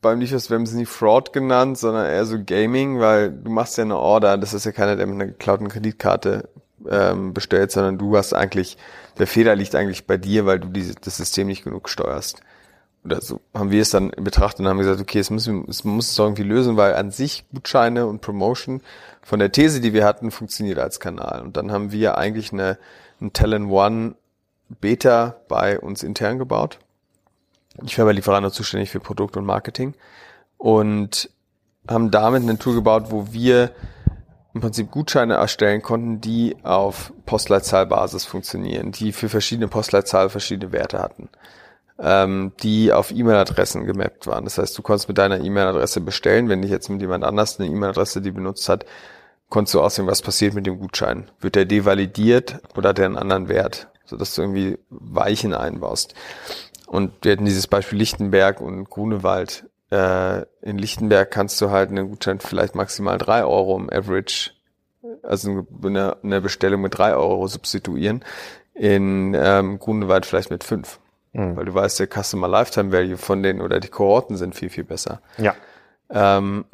[0.01, 3.77] beim Liefers, wir haben es nicht Fraud genannt, sondern eher so Gaming, weil du machst
[3.77, 6.49] ja eine Order, das ist ja keiner, der mit einer geklauten Kreditkarte
[6.91, 8.77] ähm, bestellt, sondern du hast eigentlich,
[9.19, 12.43] der Fehler liegt eigentlich bei dir, weil du diese, das System nicht genug steuerst
[13.05, 16.11] oder so haben wir es dann betrachtet und haben gesagt, okay, es muss, es muss
[16.11, 18.83] es irgendwie lösen, weil an sich Gutscheine und Promotion
[19.23, 21.43] von der These, die wir hatten, funktioniert als Kanal.
[21.43, 22.79] Und dann haben wir eigentlich eine,
[23.21, 24.15] ein Talent One
[24.81, 26.79] Beta bei uns intern gebaut.
[27.85, 29.95] Ich war bei Lieferando zuständig für Produkt und Marketing
[30.57, 31.31] und
[31.89, 33.71] haben damit ein Tool gebaut, wo wir
[34.59, 40.99] im Prinzip Gutscheine erstellen konnten, die auf Postleitzahlbasis funktionieren, die für verschiedene Postleitzahl verschiedene Werte
[40.99, 41.29] hatten
[41.99, 44.45] ähm, die auf E-Mail-Adressen gemappt waren.
[44.45, 46.49] Das heißt, du konntest mit deiner E-Mail-Adresse bestellen.
[46.49, 48.85] Wenn dich jetzt mit jemand anders eine E-Mail-Adresse, die benutzt hat,
[49.49, 51.31] konntest du aussehen, was passiert mit dem Gutschein.
[51.41, 53.89] Wird der devalidiert oder hat der einen anderen Wert?
[54.05, 56.15] Sodass du irgendwie Weichen einbaust.
[56.87, 59.68] Und wir hatten dieses Beispiel Lichtenberg und Grunewald.
[59.91, 64.51] Äh, in Lichtenberg kannst du halt einen Gutschein vielleicht maximal drei Euro im Average,
[65.23, 68.25] also eine, eine Bestellung mit drei Euro substituieren.
[68.75, 71.01] In ähm, Grunewald vielleicht mit fünf.
[71.33, 71.57] Mhm.
[71.57, 74.85] Weil du weißt, der Customer Lifetime Value von denen oder die Kohorten sind viel, viel
[74.85, 75.21] besser.
[75.37, 75.55] Ja.
[76.11, 76.65] Ähm,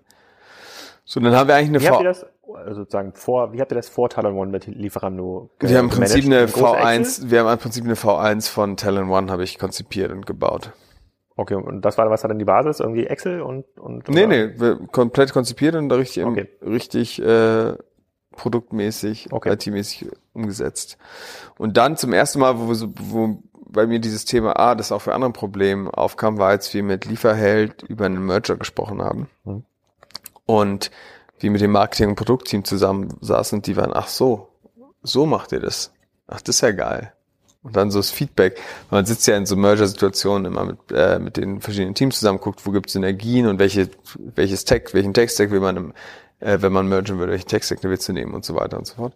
[1.04, 3.72] so, dann haben wir eigentlich eine wie habt ihr das, also sozusagen vor, wie habt
[3.72, 7.52] ihr das vor Talon One mit Lieferando Wir haben im Prinzip eine V1, wir haben
[7.52, 10.72] im Prinzip eine V1 von Talon One habe ich konzipiert und gebaut.
[11.36, 12.80] Okay, und das war, was war dann die Basis?
[12.80, 14.08] Irgendwie Excel und, und?
[14.08, 14.50] Nee, nee,
[14.92, 16.48] komplett konzipiert und richtig, okay.
[16.62, 17.74] richtig, äh,
[18.36, 19.52] produktmäßig, okay.
[19.52, 20.98] IT-mäßig umgesetzt.
[21.58, 25.14] Und dann zum ersten Mal, wo, wo bei mir dieses Thema, ah, das auch für
[25.14, 29.28] andere Probleme aufkam, war, als wir mit Lieferheld über einen Merger gesprochen haben.
[29.44, 29.64] Mhm.
[30.46, 30.90] Und
[31.40, 34.48] wir mit dem Marketing- und Produktteam zusammen saßen und die waren, ach so,
[35.02, 35.92] so macht ihr das.
[36.26, 37.12] Ach, das ist ja geil.
[37.64, 38.60] Und dann so das Feedback.
[38.90, 42.64] Man sitzt ja in so Merger-Situationen immer mit, äh, mit den verschiedenen Teams zusammen, guckt,
[42.66, 43.88] wo gibt es Synergien und welche,
[44.34, 45.92] welches Tech, welchen Tech-Stack will man, im,
[46.40, 48.96] äh, wenn man mergen würde, welchen Tech-Stack willst du nehmen und so weiter und so
[48.96, 49.14] fort.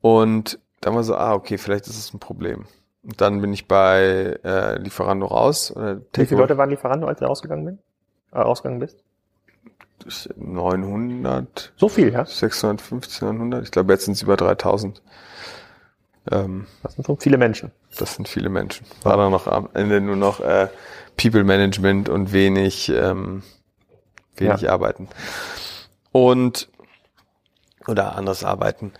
[0.00, 2.64] Und dann war so, ah, okay, vielleicht ist es ein Problem.
[3.04, 5.70] Und dann bin ich bei äh, Lieferando raus.
[5.70, 7.78] Oder Wie viele Leute waren Lieferando, als du rausgegangen, bin?
[8.32, 9.04] Äh, rausgegangen bist?
[10.36, 11.72] 900.
[11.76, 12.24] So viel, ja?
[12.24, 13.64] 650, 900.
[13.64, 15.00] Ich glaube, jetzt sind es über 3000.
[16.30, 17.70] Ähm, das sind schon viele Menschen.
[17.98, 18.86] Das sind viele Menschen.
[19.02, 20.68] War dann noch am Ende nur noch äh,
[21.16, 23.42] People Management und wenig, ähm,
[24.36, 24.70] wenig ja.
[24.70, 25.08] Arbeiten.
[26.12, 26.68] Und
[27.86, 28.92] oder anderes Arbeiten.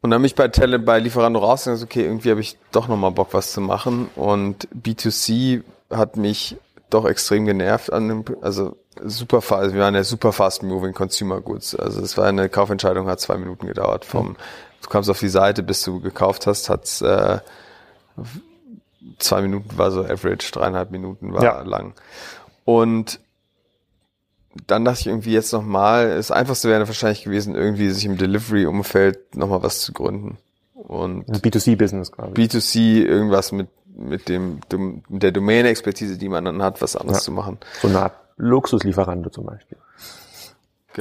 [0.00, 2.56] Und dann bin ich bei Tele, bei Lieferando raus und gesagt, okay, irgendwie habe ich
[2.72, 4.08] doch nochmal Bock, was zu machen.
[4.14, 6.56] Und B2C hat mich
[6.88, 11.40] doch extrem genervt an dem, also super fast, wir waren ja super fast moving Consumer
[11.40, 11.74] Goods.
[11.74, 14.04] Also es war eine Kaufentscheidung, hat zwei Minuten gedauert.
[14.04, 14.36] Vom,
[14.82, 17.38] du kamst auf die Seite, bis du gekauft hast, hat's äh,
[19.18, 21.62] zwei Minuten war so average, dreieinhalb Minuten war ja.
[21.62, 21.94] lang.
[22.64, 23.20] Und
[24.66, 29.36] dann dachte ich irgendwie jetzt nochmal, das Einfachste wäre wahrscheinlich gewesen, irgendwie sich im Delivery-Umfeld
[29.36, 30.38] nochmal was zu gründen.
[30.74, 32.32] Und B2C-Business quasi.
[32.32, 34.60] B2C, irgendwas mit, mit dem,
[35.08, 37.24] mit der Domain-Expertise, die man dann hat, was anderes ja.
[37.24, 37.58] zu machen.
[37.82, 39.78] So eine Art Luxuslieferante zum Beispiel.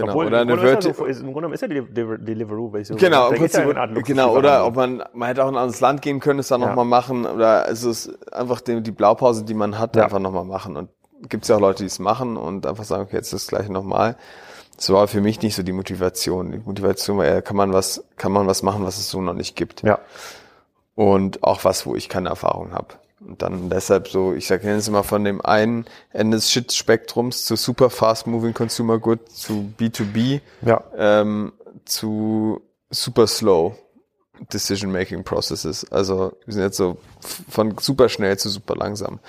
[0.01, 2.87] Genau, Obwohl, oder eine Verti so, Im Grunde genommen ist ja die Deliveroo, wenn ich
[2.87, 6.01] so Genau, Prinzip, ja genau, oder ob man, man hätte auch in ein anderes Land
[6.01, 6.67] gehen können, es dann ja.
[6.67, 10.03] nochmal machen, oder es ist einfach die, die Blaupause, die man hat, ja.
[10.03, 10.77] einfach nochmal machen.
[10.77, 10.89] Und
[11.29, 13.71] gibt es ja auch Leute, die es machen und einfach sagen, okay, jetzt das gleiche
[13.71, 14.17] nochmal.
[14.75, 16.51] Das war für mich nicht so die Motivation.
[16.51, 19.33] Die Motivation war eher, kann man was, kann man was machen, was es so noch
[19.33, 19.81] nicht gibt.
[19.81, 19.99] Ja.
[20.93, 22.89] Und auch was, wo ich keine Erfahrung habe.
[23.19, 27.55] Und dann deshalb so, ich sage jetzt immer von dem einen Ende des Shit-Spektrums zu
[27.55, 30.83] super fast moving consumer good zu B2B ja.
[30.95, 31.53] ähm,
[31.85, 33.75] zu super slow
[34.53, 35.91] decision making processes.
[35.91, 36.97] Also wir sind jetzt so
[37.49, 39.19] von super schnell zu super langsam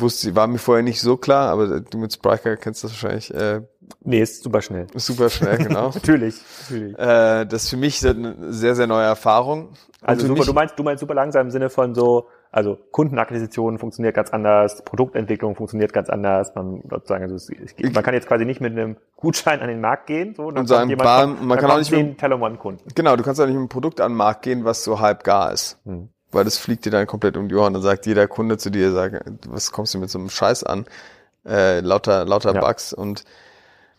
[0.00, 3.32] wusste, war mir vorher nicht so klar, aber du mit Spriker kennst das wahrscheinlich.
[3.32, 3.62] Äh,
[4.02, 4.86] nee, ist super schnell.
[4.94, 5.90] Super schnell, genau.
[5.94, 6.98] natürlich, natürlich.
[6.98, 9.70] Äh, das ist für mich eine sehr, sehr neue Erfahrung.
[10.00, 14.14] Also super, du meinst, du meinst super langsam im Sinne von so, also Kundenakquisition funktioniert
[14.14, 16.54] ganz anders, Produktentwicklung funktioniert ganz anders.
[16.54, 20.06] Man sozusagen, also es, man kann jetzt quasi nicht mit einem Gutschein an den Markt
[20.06, 22.84] gehen, so, und sagen, jemand, Bahn, man kann auch nicht mit Telemann-Kunden.
[22.94, 25.24] Genau, du kannst auch nicht mit einem Produkt an den Markt gehen, was so halb
[25.24, 25.78] gar ist.
[25.84, 27.72] Hm weil das fliegt dir dann komplett um die Ohren.
[27.72, 30.84] Dann sagt jeder Kunde zu dir, sagt, was kommst du mit so einem Scheiß an?
[31.46, 32.60] Äh, lauter, lauter ja.
[32.60, 33.24] Bugs und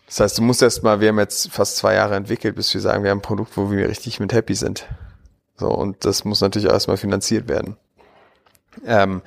[0.05, 2.81] das heißt, du musst erst mal, wir haben jetzt fast zwei Jahre entwickelt, bis wir
[2.81, 4.87] sagen, wir haben ein Produkt, wo wir richtig mit happy sind.
[5.55, 7.77] So, und das muss natürlich erstmal finanziert werden.
[8.85, 9.21] Ähm,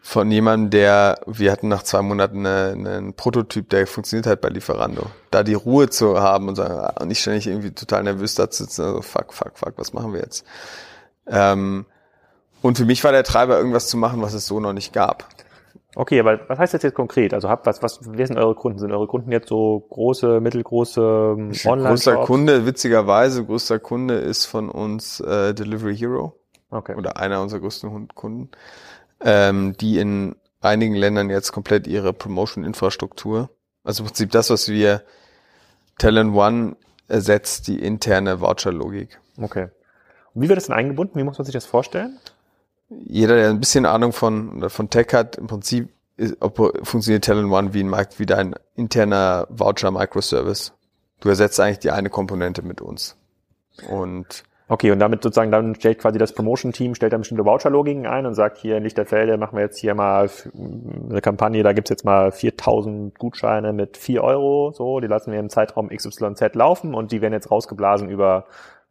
[0.00, 4.48] von jemandem, der, wir hatten nach zwei Monaten eine, einen Prototyp, der funktioniert halt bei
[4.48, 5.02] Lieferando.
[5.30, 8.64] Da die Ruhe zu haben und sagen, und nicht ständig irgendwie total nervös da zu
[8.64, 10.46] sitzen, also fuck, fuck, fuck, was machen wir jetzt?
[11.26, 11.84] Ähm,
[12.62, 15.28] und für mich war der Treiber, irgendwas zu machen, was es so noch nicht gab.
[15.94, 17.34] Okay, aber was heißt das jetzt konkret?
[17.34, 18.78] Also habt was, was, wer sind eure Kunden?
[18.78, 21.00] Sind eure Kunden jetzt so große, mittelgroße
[21.36, 26.34] ähm, online Größter Kunde, witzigerweise, größter Kunde ist von uns äh, Delivery Hero.
[26.70, 26.94] Okay.
[26.94, 28.50] Oder einer unserer größten Kunden,
[29.20, 33.50] ähm, die in einigen Ländern jetzt komplett ihre Promotion-Infrastruktur,
[33.84, 35.02] also im Prinzip das, was wir
[35.98, 36.76] Talent One
[37.08, 39.20] ersetzt, die interne Voucher-Logik.
[39.40, 39.68] Okay.
[40.34, 41.18] Und wie wird das denn eingebunden?
[41.18, 42.18] Wie muss man sich das vorstellen?
[42.90, 47.50] jeder, der ein bisschen Ahnung von, von Tech hat, im Prinzip ist, ob, funktioniert Talent
[47.50, 50.72] One wie ein, wie dein interner Voucher Microservice.
[51.20, 53.16] Du ersetzt eigentlich die eine Komponente mit uns.
[53.88, 58.26] Und Okay, und damit sozusagen, dann stellt quasi das Promotion-Team, stellt dann bestimmte Voucher-Logiken ein
[58.26, 60.28] und sagt, hier in Lichterfelde machen wir jetzt hier mal
[61.08, 65.40] eine Kampagne, da gibt's jetzt mal 4000 Gutscheine mit 4 Euro, so, die lassen wir
[65.40, 68.44] im Zeitraum XYZ laufen und die werden jetzt rausgeblasen über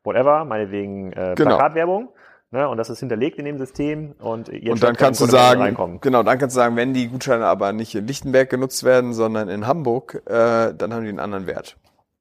[0.03, 1.57] whatever, meinetwegen äh, genau.
[1.57, 2.09] Plakatwerbung.
[2.49, 5.99] Ne, und das ist hinterlegt in dem System und ihr Und dann kannst du sagen,
[5.99, 9.49] genau, dann kannst du sagen, wenn die Gutscheine aber nicht in Lichtenberg genutzt werden, sondern
[9.49, 11.75] in Hamburg, äh, dann haben die einen anderen Wert.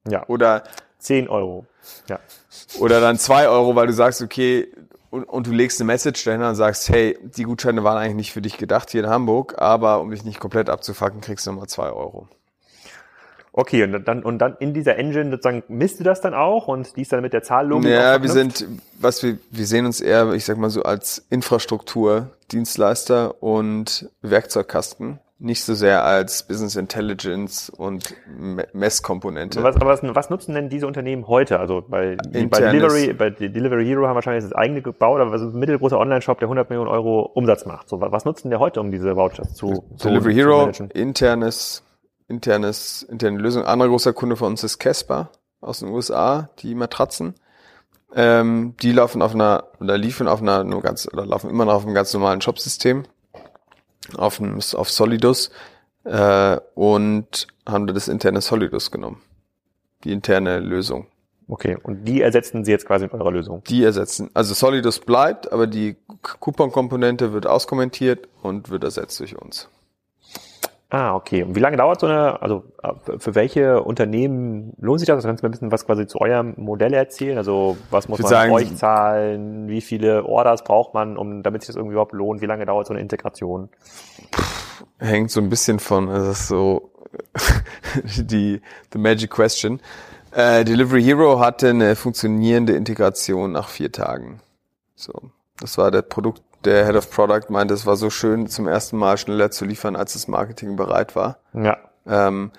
[0.09, 0.25] Ja.
[0.27, 0.65] Oder
[1.07, 1.67] 10 Euro.
[2.09, 2.19] Ja.
[2.79, 4.69] Oder dann 2 Euro, weil du sagst, okay,
[5.11, 8.33] und, und du legst eine Message dahinter und sagst, hey, die Gutscheine waren eigentlich nicht
[8.33, 11.69] für dich gedacht hier in Hamburg, aber um dich nicht komplett abzufacken, kriegst du nochmal
[11.69, 12.29] 2 Euro.
[13.59, 16.95] Okay, und dann, und dann in dieser Engine sozusagen misst du das dann auch und
[16.97, 18.67] die ist dann mit der Zahllogik Ja, wir sind,
[19.01, 25.21] was wir, wir sehen uns eher, ich sag mal so, als Infrastruktur, Dienstleister und Werkzeugkasten.
[25.39, 28.15] Nicht so sehr als Business Intelligence und
[28.73, 29.63] Messkomponente.
[29.63, 31.61] Was, aber was, was nutzen denn diese Unternehmen heute?
[31.61, 35.53] Also bei, bei Delivery, bei Delivery Hero haben wahrscheinlich das eigene gebaut, aber was ist
[35.53, 37.89] ein mittelgroßer Online-Shop, der 100 Millionen Euro Umsatz macht.
[37.91, 41.83] So, was nutzen der heute, um diese Vouchers zu, Delivery zu Hero, internes
[42.29, 43.63] internes, interne Lösung.
[43.63, 47.35] Ein anderer großer Kunde von uns ist Casper aus den USA, die Matratzen.
[48.15, 51.75] Ähm, die laufen auf einer, oder liefen auf einer, nur ganz, oder laufen immer noch
[51.75, 53.05] auf einem ganz normalen Shopsystem,
[54.17, 55.51] auf, einem, auf Solidus,
[56.05, 59.23] äh, und haben das interne Solidus genommen.
[60.05, 61.09] Die interne Lösung.
[61.49, 63.63] Okay, und die ersetzen Sie jetzt quasi in eurer Lösung?
[63.65, 69.69] Die ersetzen, also Solidus bleibt, aber die Coupon-Komponente wird auskommentiert und wird ersetzt durch uns.
[70.97, 71.43] Ah, okay.
[71.43, 72.65] Und wie lange dauert so eine, also
[73.19, 75.23] für welche Unternehmen lohnt sich das?
[75.23, 77.37] Kannst du mir ein bisschen was quasi zu eurem Modell erzählen?
[77.37, 79.69] Also was muss man sagen, euch zahlen?
[79.69, 82.41] Wie viele Orders braucht man, um damit sich das irgendwie überhaupt lohnt?
[82.41, 83.69] Wie lange dauert so eine Integration?
[84.99, 86.91] Hängt so ein bisschen von, also das ist so
[88.17, 89.83] die the magic question.
[90.31, 94.41] Äh, Delivery Hero hatte eine funktionierende Integration nach vier Tagen.
[94.95, 95.13] So,
[95.61, 98.97] das war der Produkt der Head of Product meinte, es war so schön, zum ersten
[98.97, 101.39] Mal schneller zu liefern, als das Marketing bereit war.
[101.53, 101.79] Ja.
[102.07, 102.51] Ähm,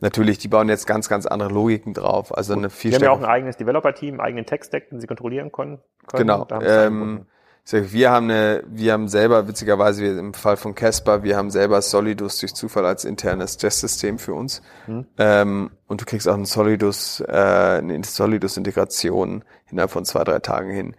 [0.00, 2.36] natürlich, die bauen jetzt ganz, ganz andere Logiken drauf.
[2.36, 5.06] Also eine viel Die haben ja auch ein eigenes Developer-Team, einen eigenen Tech-Stack, den sie
[5.06, 5.78] kontrollieren können.
[6.06, 6.26] können.
[6.26, 6.46] Genau.
[6.62, 7.26] Ähm,
[7.68, 12.38] wir haben eine, wir haben selber, witzigerweise im Fall von Casper, wir haben selber Solidus
[12.38, 14.62] durch Zufall als internes Testsystem für uns.
[14.84, 15.04] Hm.
[15.18, 20.70] Ähm, und du kriegst auch ein Solidus, äh, eine Solidus-Integration innerhalb von zwei, drei Tagen
[20.70, 20.94] hin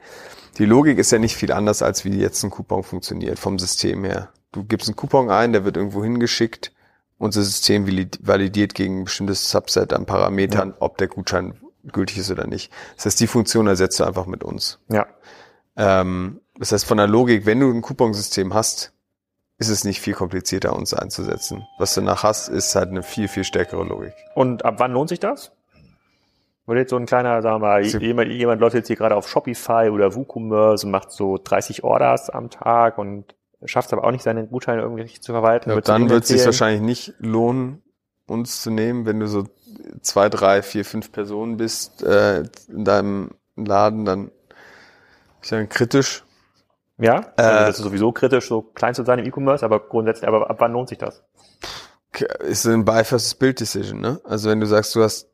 [0.57, 4.03] die Logik ist ja nicht viel anders, als wie jetzt ein Coupon funktioniert vom System
[4.03, 4.29] her.
[4.51, 6.71] Du gibst einen Coupon ein, der wird irgendwo hingeschickt,
[7.17, 7.87] unser System
[8.21, 10.75] validiert gegen ein bestimmtes Subset an Parametern, ja.
[10.79, 11.59] ob der Gutschein
[11.91, 12.71] gültig ist oder nicht.
[12.95, 14.79] Das heißt, die Funktion ersetzt du einfach mit uns.
[14.89, 15.07] Ja.
[15.75, 18.93] Ähm, das heißt, von der Logik, wenn du ein Couponsystem hast,
[19.59, 21.65] ist es nicht viel komplizierter, uns einzusetzen.
[21.79, 24.13] Was du danach hast, ist halt eine viel, viel stärkere Logik.
[24.35, 25.51] Und ab wann lohnt sich das?
[26.67, 29.29] Weil jetzt so ein kleiner, sagen wir mal, jemand, jemand läuft jetzt hier gerade auf
[29.29, 34.11] Shopify oder WooCommerce und macht so 30 Orders am Tag und schafft es aber auch
[34.11, 35.69] nicht, seine Gutscheine irgendwie richtig zu verwalten.
[35.69, 37.81] Ja, dann wird es sich wahrscheinlich nicht lohnen,
[38.27, 39.45] uns zu nehmen, wenn du so
[40.01, 44.31] zwei, drei, vier, fünf Personen bist äh, in deinem Laden, dann
[45.41, 46.25] ist ja kritisch.
[46.97, 50.27] Ja, also äh, das ist sowieso kritisch, so klein zu sein im E-Commerce, aber grundsätzlich,
[50.27, 51.23] aber ab wann lohnt sich das?
[52.41, 54.19] Ist ein Buy versus Build Decision, ne?
[54.25, 55.29] Also wenn du sagst, du hast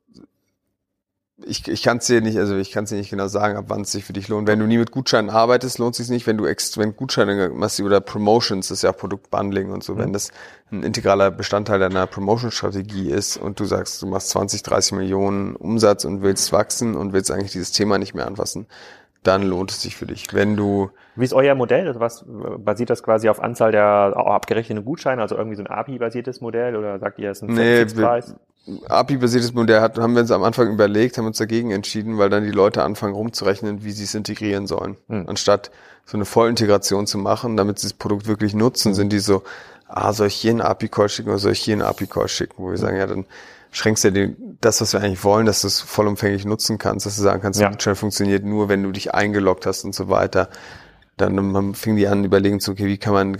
[1.45, 3.65] ich, ich kann es dir nicht, also ich kann es dir nicht genau sagen, ab
[3.67, 4.47] wann es sich für dich lohnt.
[4.47, 6.27] Wenn du nie mit Gutscheinen arbeitest, lohnt es sich nicht.
[6.27, 9.99] Wenn du ex, wenn Gutscheine machst oder Promotions, das ist ja Produktbundling und so, mhm.
[9.99, 10.31] wenn das
[10.71, 16.05] ein integraler Bestandteil deiner Promotion-Strategie ist und du sagst, du machst 20, 30 Millionen Umsatz
[16.05, 18.65] und willst wachsen und willst eigentlich dieses Thema nicht mehr anfassen,
[19.23, 20.33] dann lohnt es sich für dich.
[20.33, 21.93] Wenn du Wie ist euer Modell?
[21.99, 26.75] Was basiert das quasi auf Anzahl der abgerechneten Gutscheine, also irgendwie so ein API-basiertes Modell
[26.75, 28.35] oder sagt ihr, es ist ein nee, Fixpreis?
[28.87, 32.43] API-basiertes Modell hat, haben wir uns am Anfang überlegt, haben uns dagegen entschieden, weil dann
[32.43, 34.97] die Leute anfangen rumzurechnen, wie sie es integrieren sollen.
[35.09, 35.25] Hm.
[35.27, 35.71] Anstatt
[36.05, 38.93] so eine Vollintegration zu machen, damit sie das Produkt wirklich nutzen, hm.
[38.95, 39.43] sind die so,
[39.87, 42.55] ah, soll ich hier einen API-Call schicken oder soll ich hier einen API-Call schicken?
[42.57, 42.77] Wo wir hm.
[42.77, 43.25] sagen, ja, dann
[43.73, 47.05] schränkst du ja den, das, was wir eigentlich wollen, dass du es vollumfänglich nutzen kannst,
[47.05, 47.69] dass du sagen kannst, ja.
[47.69, 50.47] Gutschein funktioniert nur, wenn du dich eingeloggt hast und so weiter.
[51.17, 53.37] Dann fing die an, überlegen zu, okay, wie kann man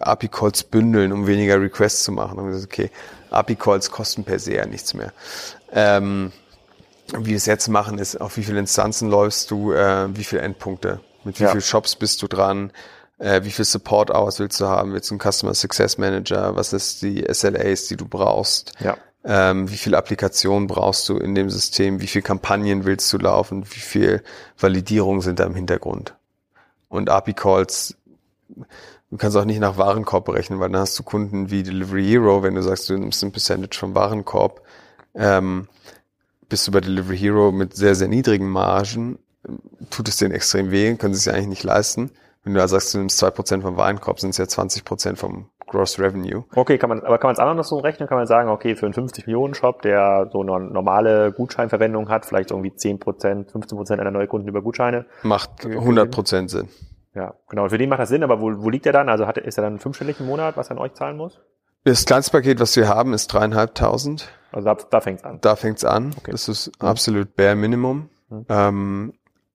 [0.00, 2.38] API-Calls bündeln, um weniger Requests zu machen?
[2.38, 2.90] Und wir gesagt, okay,
[3.30, 5.12] API-Calls kosten per se ja nichts mehr.
[5.72, 6.32] Ähm,
[7.16, 10.42] wie wir es jetzt machen, ist, auf wie viele Instanzen läufst du, äh, wie viele
[10.42, 11.50] Endpunkte, mit wie ja.
[11.50, 12.72] vielen Shops bist du dran,
[13.18, 16.72] äh, wie viel Support Hours willst du haben, willst du einen Customer Success Manager, was
[16.72, 18.96] ist die SLAs, die du brauchst, ja.
[19.24, 23.64] Ähm, wie viel Applikationen brauchst du in dem System, wie viel Kampagnen willst du laufen,
[23.66, 24.22] wie viel
[24.58, 26.14] Validierung sind da im Hintergrund.
[26.88, 27.96] Und API-Calls
[29.10, 32.42] Du kannst auch nicht nach Warenkorb berechnen, weil dann hast du Kunden wie Delivery Hero,
[32.42, 34.60] wenn du sagst, du nimmst ein Percentage vom Warenkorb,
[35.14, 35.66] ähm,
[36.48, 39.18] bist du bei Delivery Hero mit sehr, sehr niedrigen Margen,
[39.88, 42.10] tut es denen extrem weh, können sie es eigentlich nicht leisten.
[42.44, 45.48] Wenn du da sagst, du nimmst zwei Prozent vom Warenkorb, sind es ja 20% vom
[45.68, 46.44] Gross Revenue.
[46.54, 48.08] Okay, kann man, aber kann man es auch noch so rechnen?
[48.08, 52.26] Kann man sagen, okay, für einen 50 Millionen Shop, der so eine normale Gutscheinverwendung hat,
[52.26, 55.06] vielleicht irgendwie 10% 15% einer neuen Kunden über Gutscheine.
[55.22, 56.68] Macht 100% Sinn.
[57.14, 57.68] Ja, genau.
[57.68, 59.08] Für den macht das Sinn, aber wo, wo liegt er dann?
[59.08, 61.40] Also hat, ist er dann fünfstellig im Monat, was er an euch zahlen muss?
[61.84, 64.28] Das kleinste Paket, was wir haben, ist dreieinhalbtausend.
[64.52, 65.38] Also da, da fängt's an.
[65.40, 66.14] Da fängt's an.
[66.18, 66.30] Okay.
[66.30, 66.88] Das ist mhm.
[66.88, 68.08] absolut bare Minimum.
[68.28, 68.46] Mhm.
[68.48, 69.12] Ähm,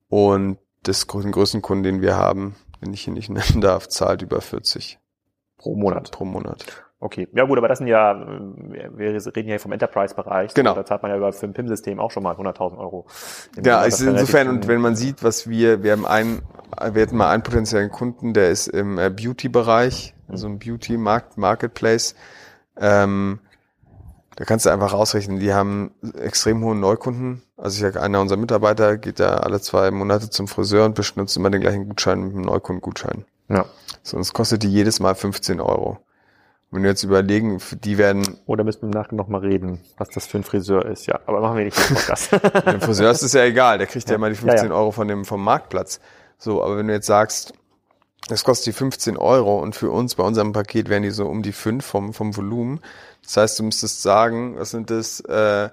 [0.09, 4.21] und das, den größten Kunden, den wir haben, den ich hier nicht nennen darf, zahlt
[4.21, 4.99] über 40.
[5.63, 6.11] Pro Monat.
[6.11, 6.65] Pro Monat.
[6.99, 10.53] Okay, ja gut, aber das sind ja, wir reden ja vom Enterprise-Bereich.
[10.53, 10.71] Genau.
[10.71, 13.05] So, da zahlt man ja über für ein PIM-System auch schon mal 100.000 Euro.
[13.63, 16.41] Ja, ist insofern, und wenn man sieht, was wir, wir haben einen,
[16.91, 22.15] wir hatten mal einen potenziellen Kunden, der ist im äh, Beauty-Bereich, also im Beauty-Marketplace.
[22.77, 23.39] Ähm,
[24.35, 27.41] da kannst du einfach ausrechnen, die haben extrem hohen Neukunden.
[27.55, 31.37] Also ich sage, einer unserer Mitarbeiter geht da alle zwei Monate zum Friseur und benutzt
[31.37, 33.23] immer den gleichen Gutschein mit einem Neukundengutschein.
[33.49, 33.65] Ja.
[34.01, 35.99] So, und es kostet die jedes Mal 15 Euro.
[36.71, 38.37] Wenn wir jetzt überlegen, die werden.
[38.47, 41.19] Oder müssen wir im Nachgang nochmal reden, was das für ein Friseur ist, ja.
[41.27, 42.31] Aber machen wir nicht Podcast.
[42.65, 44.79] dem Friseur ist es ja egal, der kriegt ja, ja mal die 15 ja, ja.
[44.79, 45.99] Euro von dem, vom Marktplatz.
[46.39, 47.53] So, aber wenn du jetzt sagst,
[48.27, 51.43] das kostet die 15 Euro und für uns, bei unserem Paket wären die so um
[51.43, 52.79] die 5 vom, vom Volumen.
[53.21, 55.69] Das heißt, du müsstest sagen, was sind das, äh,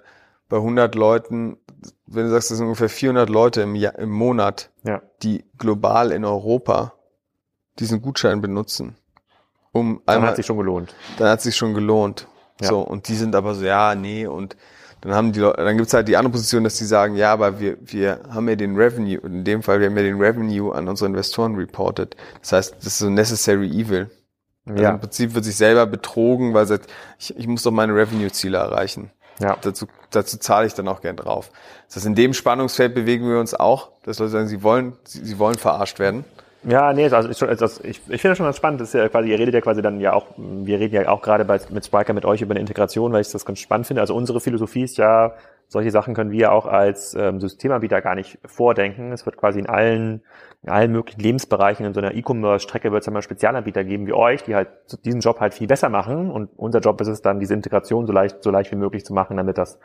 [0.50, 1.56] bei 100 Leuten,
[2.06, 5.00] wenn du sagst, das sind ungefähr 400 Leute im, Jahr, im Monat, ja.
[5.22, 6.92] die global in Europa
[7.80, 8.94] diesen Gutschein benutzen
[9.72, 10.94] Um Dann einmal, hat sich schon gelohnt.
[11.18, 12.26] dann hat sich schon gelohnt.
[12.60, 12.68] Ja.
[12.68, 14.56] So, und die sind aber so, ja, nee, und
[15.00, 17.58] dann haben die Leute, dann gibt's halt die andere Position, dass die sagen, ja, aber
[17.58, 20.88] wir, wir haben ja den Revenue, in dem Fall, wir haben ja den Revenue an
[20.88, 22.16] unsere Investoren reported.
[22.40, 24.10] Das heißt, das ist so necessary evil.
[24.66, 24.90] Also Ja.
[24.90, 29.10] im Prinzip wird sich selber betrogen, weil sagt, ich, ich muss doch meine Revenue-Ziele erreichen.
[29.40, 29.56] Ja.
[29.62, 31.50] Dazu, dazu zahle ich dann auch gern drauf.
[31.86, 35.24] Das heißt, in dem Spannungsfeld bewegen wir uns auch, dass Leute sagen, sie wollen, sie,
[35.24, 36.26] sie wollen verarscht werden.
[36.62, 38.80] Ja, nee, also, schon, also ich, ich finde das schon ganz spannend.
[38.82, 41.22] Das ist ja quasi, ihr redet ja quasi dann ja auch, wir reden ja auch
[41.22, 44.02] gerade bei, mit Spiker mit euch über eine Integration, weil ich das ganz spannend finde.
[44.02, 45.34] Also unsere Philosophie ist ja,
[45.68, 49.12] solche Sachen können wir auch als ähm, Systemanbieter gar nicht vordenken.
[49.12, 50.22] Es wird quasi in allen,
[50.62, 54.42] in allen möglichen Lebensbereichen in so einer E-Commerce-Strecke wird es immer Spezialanbieter geben wie euch,
[54.42, 54.68] die halt
[55.04, 56.30] diesen Job halt viel besser machen.
[56.30, 59.14] Und unser Job ist es dann, diese Integration so leicht, so leicht wie möglich zu
[59.14, 59.78] machen, damit das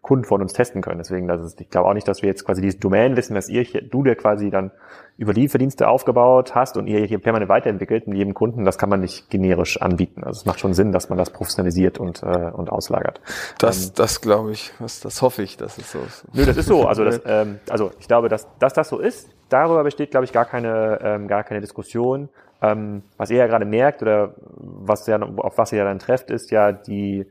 [0.00, 0.98] Kunden von uns testen können.
[0.98, 3.48] Deswegen, das ist, ich glaube auch nicht, dass wir jetzt quasi dieses Domain wissen, dass
[3.48, 4.70] ihr, du dir quasi dann
[5.18, 9.00] über Lieferdienste aufgebaut hast und ihr hier permanent weiterentwickelt mit jedem Kunden, das kann man
[9.00, 10.24] nicht generisch anbieten.
[10.24, 13.20] Also es macht schon Sinn, dass man das professionalisiert und, äh, und auslagert.
[13.58, 16.24] Das, das glaube ich, das, das hoffe ich, dass es so ist.
[16.32, 16.86] Nö, das ist so.
[16.86, 20.32] Also, das, ähm, also ich glaube, dass, dass das so ist, darüber besteht, glaube ich,
[20.32, 22.28] gar keine, ähm, gar keine Diskussion.
[22.62, 26.30] Ähm, was ihr ja gerade merkt oder was ja, auf was ihr ja dann trefft,
[26.30, 27.26] ist ja die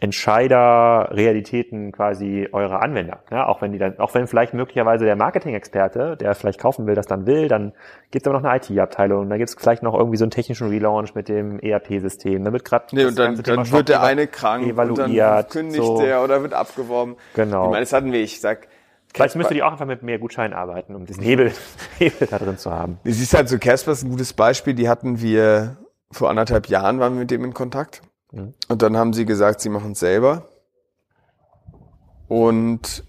[0.00, 3.20] Entscheider-Realitäten quasi eurer Anwender.
[3.30, 6.94] Ja, auch wenn die dann, auch wenn vielleicht möglicherweise der Marketing-Experte, der vielleicht kaufen will,
[6.94, 7.72] das dann will, dann
[8.10, 10.68] gibt es aber noch eine IT-Abteilung, dann gibt es vielleicht noch irgendwie so einen technischen
[10.68, 12.42] Relaunch mit dem ERP-System.
[12.42, 15.84] Dann wird gerade Nee, und dann, dann wird der eine krank und dann evaluiert, kündigt
[15.84, 16.00] so.
[16.00, 17.16] der oder wird abgeworben.
[17.34, 17.64] Genau.
[17.64, 18.68] Ich meine, das hatten wir, ich sag,
[19.12, 21.52] Vielleicht müsst ihr die auch einfach mit mehr Gutscheinen arbeiten, um diesen Hebel,
[21.98, 23.00] Hebel da drin zu haben.
[23.02, 25.78] Es ist halt so, Casper ist ein gutes Beispiel, die hatten wir
[26.12, 28.02] vor anderthalb Jahren waren wir mit dem in Kontakt.
[28.32, 28.54] Mhm.
[28.68, 30.46] Und dann haben sie gesagt, sie machen es selber.
[32.28, 33.04] Und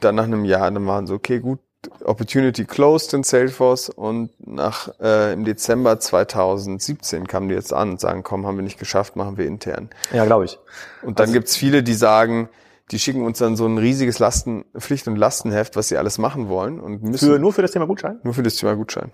[0.00, 1.60] dann nach einem Jahr, dann waren sie, okay, gut,
[2.02, 8.00] Opportunity closed in Salesforce und nach äh, im Dezember 2017 kamen die jetzt an und
[8.00, 9.90] sagen, komm, haben wir nicht geschafft, machen wir intern.
[10.12, 10.58] Ja, glaube ich.
[11.02, 12.48] Und dann Also- gibt's viele, die sagen,
[12.90, 16.48] die schicken uns dann so ein riesiges Lasten, Pflicht- und Lastenheft, was sie alles machen
[16.48, 18.18] wollen und müssen Für, nur für das Thema Gutschein?
[18.24, 19.12] nur für das Thema Gutschein.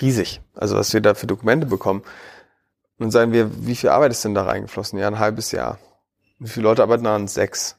[0.00, 0.42] Riesig.
[0.54, 2.02] Also was wir da für Dokumente bekommen.
[2.98, 4.98] Und dann sagen wir, wie viel Arbeit ist denn da reingeflossen?
[4.98, 5.78] Ja, ein halbes Jahr.
[6.38, 7.28] Wie viele Leute arbeiten daran?
[7.28, 7.76] Sechs.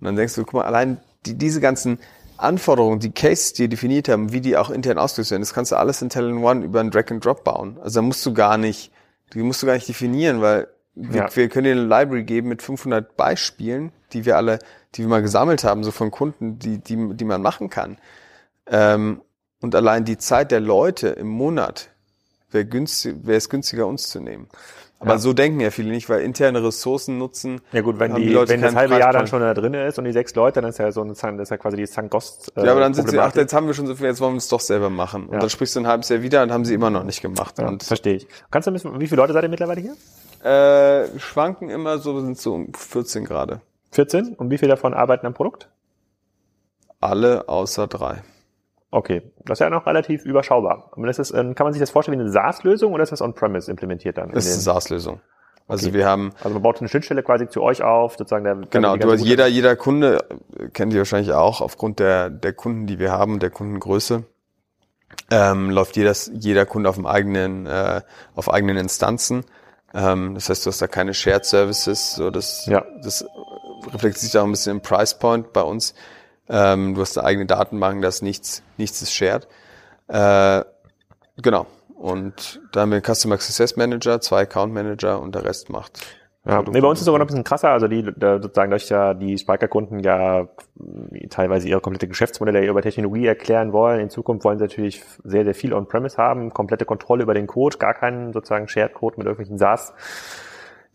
[0.00, 1.98] Und dann denkst du, guck mal, allein die, diese ganzen
[2.36, 5.70] Anforderungen, die Cases, die wir definiert haben, wie die auch intern ausgelöst werden, das kannst
[5.70, 7.78] du alles in Talent One über einen Drag and Drop bauen.
[7.82, 8.90] Also da musst du gar nicht,
[9.32, 11.36] die musst du gar nicht definieren, weil wir, Ja.
[11.36, 14.58] wir können dir eine Library geben mit 500 Beispielen, die wir alle,
[14.94, 17.96] die wir mal gesammelt haben, so von Kunden, die, die, die man machen kann.
[18.66, 19.22] Ähm,
[19.60, 21.90] und allein die Zeit der Leute im Monat
[22.52, 24.48] wäre günstig, wäre es günstiger, uns zu nehmen.
[25.00, 25.18] Aber Ja.
[25.18, 27.60] so denken ja viele nicht, weil interne Ressourcen nutzen.
[27.72, 29.98] Ja gut, wenn, haben die, Leute wenn das halbe Jahr dann schon da drin ist
[29.98, 32.08] und die sechs Leute, dann ist ja so eine, das ist ja quasi die St.
[32.08, 32.52] Gost.
[32.56, 34.34] Äh, Ja, aber dann sind sie, ach, jetzt haben wir schon so viel, jetzt wollen
[34.34, 35.26] wir es doch selber machen.
[35.26, 35.38] Und Ja.
[35.40, 37.58] dann sprichst du ein halbes Jahr wieder und haben sie immer noch nicht gemacht.
[37.58, 38.28] ja, Und verstehe ich.
[38.52, 39.96] Kannst du ein bisschen, wie viele Leute seid ihr mittlerweile hier?
[40.44, 43.60] äh, schwanken immer so, sind so um 14 gerade.
[43.90, 44.34] 14?
[44.34, 45.68] Und wie viele davon arbeiten am Produkt?
[47.00, 48.22] Alle außer drei.
[48.94, 50.90] Okay, das ist ja noch relativ überschaubar.
[50.92, 53.22] Aber das ist, ähm, kann man sich das vorstellen wie eine SaaS-Lösung oder ist das
[53.22, 54.30] on-premise implementiert dann?
[54.32, 55.20] Das ist eine SaaS-Lösung.
[55.66, 55.94] Also Okay.
[55.96, 59.10] wir haben, also man baut eine Schnittstelle quasi zu euch auf, sozusagen der genau, du
[59.10, 60.18] hast jeder, jeder Kunde,
[60.58, 64.24] äh, kennt ihr wahrscheinlich auch, aufgrund der, der Kunden, die wir haben, der Kundengröße,
[65.30, 68.02] ähm, läuft jedes, jeder Kunde auf dem eigenen, äh,
[68.34, 69.44] auf eigenen Instanzen.
[69.94, 72.84] Ähm, das heißt, du hast da keine Shared Services, so das, Ja.
[73.02, 73.24] das
[73.86, 75.94] reflektiert sich auch ein bisschen im Price Point bei uns.
[76.48, 79.46] Ähm, du hast eine eigene Datenbank, da ist nichts, nichts ist shared.
[80.08, 80.64] Äh,
[81.40, 81.66] genau.
[81.94, 86.04] Und da haben wir einen Customer Success Manager, zwei Account Manager und der Rest macht.
[86.44, 87.68] Ja, nee, bei uns ist es sogar noch ein bisschen krasser.
[87.68, 92.82] Also die da sozusagen durch ja die Spiker-Kunden ja mh, teilweise ihre komplette Geschäftsmodelle über
[92.82, 94.00] Technologie erklären wollen.
[94.00, 97.78] In Zukunft wollen sie natürlich sehr, sehr viel On-Premise haben, komplette Kontrolle über den Code,
[97.78, 99.94] gar keinen sozusagen Shared-Code mit irgendwelchen SaaS.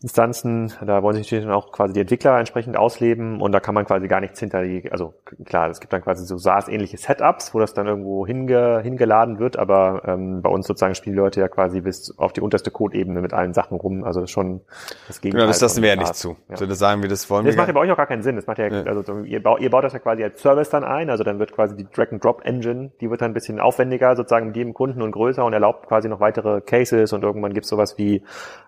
[0.00, 3.74] Instanzen, da wollen sich natürlich dann auch quasi die Entwickler entsprechend ausleben und da kann
[3.74, 7.52] man quasi gar nichts hinter die, also klar, es gibt dann quasi so SaaS-ähnliche Setups,
[7.52, 11.40] wo das dann irgendwo hinge, hingeladen wird, aber ähm, bei uns sozusagen spielen die Leute
[11.40, 14.60] ja quasi bis auf die unterste Code-Ebene mit allen Sachen rum, also das schon
[15.08, 15.40] das Gegenteil.
[15.40, 16.36] Genau, das lassen wir ja nicht zu.
[16.48, 16.56] Ja.
[16.56, 17.58] So, das sagen wir, das wollen Das wir.
[17.58, 18.36] macht ja bei euch auch gar keinen Sinn.
[18.36, 18.82] Das macht ja, Ja.
[18.84, 21.10] also so, ihr, baut, ihr baut das ja quasi als Service dann ein.
[21.10, 24.74] Also dann wird quasi die Drag-and-Drop-Engine, die wird dann ein bisschen aufwendiger sozusagen mit jedem
[24.74, 28.22] Kunden und größer und erlaubt quasi noch weitere Cases und irgendwann gibt's sowas wie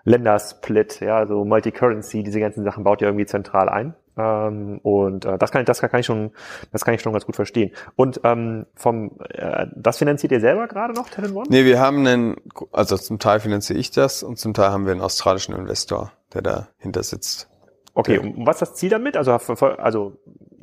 [0.04, 3.94] Ländersplit, ja, so Multi-Currency, diese ganzen Sachen baut ihr irgendwie zentral ein.
[4.16, 6.32] Ähm, und äh, das kann ich, das kann ich schon,
[6.72, 7.72] das kann ich schon ganz gut verstehen.
[7.96, 11.46] Und ähm, vom, äh, das finanziert ihr selber gerade noch, Talent One?
[11.48, 12.36] Nee, wir haben einen,
[12.72, 16.42] also zum Teil finanziere ich das und zum Teil haben wir einen australischen Investor, der
[16.42, 17.48] dahinter sitzt.
[17.94, 19.16] Okay, und was ist das Ziel damit?
[19.16, 20.16] Also, also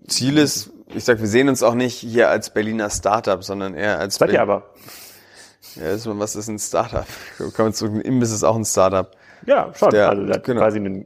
[0.08, 4.00] Ziel ist, ich sag, wir sehen uns auch nicht hier als Berliner Startup, sondern eher
[4.00, 4.64] als seid ihr Berlin- aber.
[5.76, 7.06] Ja, ist, was ist ein Startup?
[7.56, 9.12] Kommen zu, Imbiss ist auch ein Startup.
[9.46, 9.92] Ja, schon.
[9.92, 10.62] Der- also das genau.
[10.62, 11.06] quasi ein,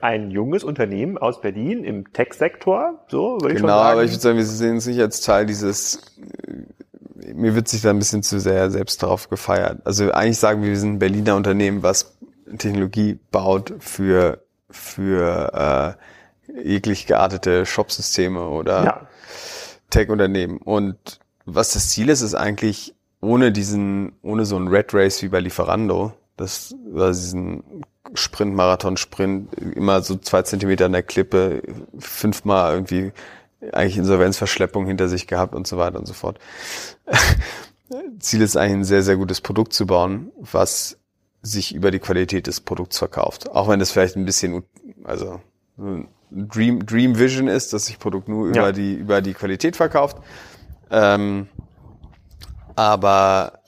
[0.00, 3.92] ein junges Unternehmen aus Berlin im Tech-Sektor, so würde ich Genau, schon sagen.
[3.92, 6.00] aber ich würde sagen, wir sehen uns nicht als Teil dieses,
[6.46, 9.80] äh, mir wird sich da ein bisschen zu sehr selbst drauf gefeiert.
[9.84, 12.16] Also eigentlich sagen wir, wir sind ein Berliner Unternehmen, was
[12.58, 15.96] Technologie baut für, für
[16.56, 19.00] äh, jeglich geartete Shopsysteme oder ja,
[19.90, 20.58] Tech-Unternehmen.
[20.58, 25.28] Und was das Ziel ist, ist eigentlich ohne diesen, ohne so ein Red Race wie
[25.28, 27.84] bei Lieferando, das war diesen
[28.14, 31.62] Sprint, Marathon, Sprint, immer so zwei Zentimeter an der Klippe,
[31.98, 33.12] fünfmal irgendwie
[33.72, 36.38] eigentlich Insolvenzverschleppung hinter sich gehabt und so weiter und so fort.
[38.18, 40.96] Ziel ist eigentlich ein sehr, sehr gutes Produkt zu bauen, was
[41.42, 43.50] sich über die Qualität des Produkts verkauft.
[43.50, 44.62] Auch wenn das vielleicht ein bisschen,
[45.04, 45.40] also
[46.30, 48.72] Dream, Dream Vision ist, dass sich Produkt nur über Ja.
[48.72, 50.18] die, über die Qualität verkauft.
[50.90, 51.48] Ähm,
[52.76, 53.60] aber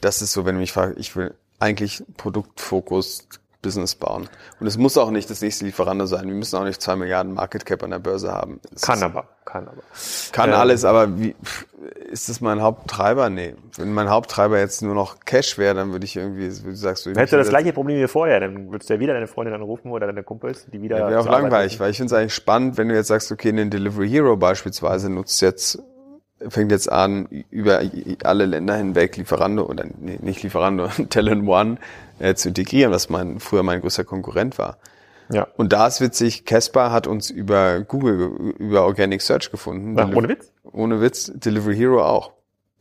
[0.00, 3.28] das ist so, wenn du mich fragst, ich will eigentlich Produktfokus
[3.62, 4.28] Business bauen.
[4.60, 6.26] Und es muss auch nicht das nächste Lieferando sein.
[6.26, 8.60] Wir müssen auch nicht zwei Milliarden Market Cap an der Börse haben.
[8.74, 9.82] Es kann ist, aber, kann aber.
[10.32, 11.36] kann Ähm, alles, aber wie,
[12.10, 13.30] ist das mein Haupttreiber?
[13.30, 13.54] Nee.
[13.76, 17.10] Wenn mein Haupttreiber jetzt nur noch Cash wäre, dann würde ich irgendwie, wie sagst du,
[17.10, 19.92] Hättest du das gleiche Problem wie vorher, dann würdest du ja wieder deine Freundin anrufen
[19.92, 20.98] oder deine Kumpels, die wieder.
[20.98, 23.50] Ja, wäre auch langweilig, weil ich finde es eigentlich spannend, wenn du jetzt sagst, okay,
[23.50, 25.80] einen Delivery Hero beispielsweise nutzt jetzt,
[26.48, 27.82] fängt jetzt an, über
[28.24, 31.76] alle Länder hinweg Lieferando oder nee, nicht Lieferando, Talent One
[32.18, 34.78] äh, zu integrieren, was mein, früher mein größter Konkurrent war.
[35.30, 35.46] Ja.
[35.56, 39.98] Und da ist witzig, Casper hat uns über Google, über Organic Search gefunden.
[39.98, 40.52] Ach, ohne Witz?
[40.64, 42.32] Ohne Witz, Delivery Hero auch.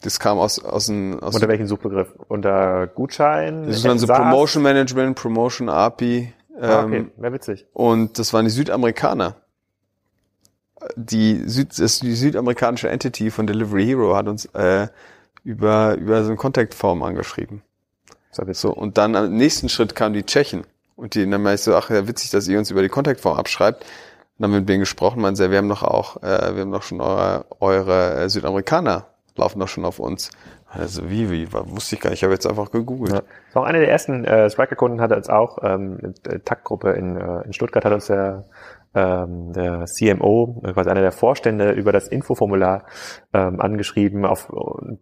[0.01, 2.13] Das kam aus, aus, ein, aus Unter welchem Suchbegriff?
[2.27, 3.67] Unter Gutschein?
[3.67, 4.07] das ist dann so?
[4.07, 6.33] Promotion Management, Promotion API.
[6.59, 7.67] Ah, ähm, okay, wäre witzig.
[7.73, 9.35] Und das waren die Südamerikaner.
[10.95, 14.87] Die, Süd, die südamerikanische Entity von Delivery Hero hat uns äh,
[15.43, 17.61] über, über so eine Contact-Form angeschrieben.
[18.31, 20.63] So, und dann am nächsten Schritt kamen die Tschechen.
[20.95, 23.37] Und die, dann meinte ich so, ach ja, witzig, dass ihr uns über die Contact-Form
[23.37, 23.81] abschreibt.
[23.81, 23.87] Und
[24.37, 26.71] dann haben wir mit denen gesprochen, meinen sie, wir haben doch auch, äh, wir haben
[26.71, 30.29] doch schon eure, eure äh, Südamerikaner laufen doch schon auf uns.
[30.67, 33.11] Also wie, wie, wusste ich gar nicht, ich habe jetzt einfach gegoogelt.
[33.11, 33.21] Ja.
[33.47, 37.17] Das war auch einer der ersten äh, Striker-Kunden hatte uns auch, ähm, eine TAC-Gruppe in,
[37.17, 38.45] äh, in Stuttgart hat uns der,
[38.93, 42.85] ähm, der CMO, äh, quasi einer der Vorstände, über das Infoformular
[43.33, 44.25] ähm, angeschrieben.
[44.25, 44.51] Auf,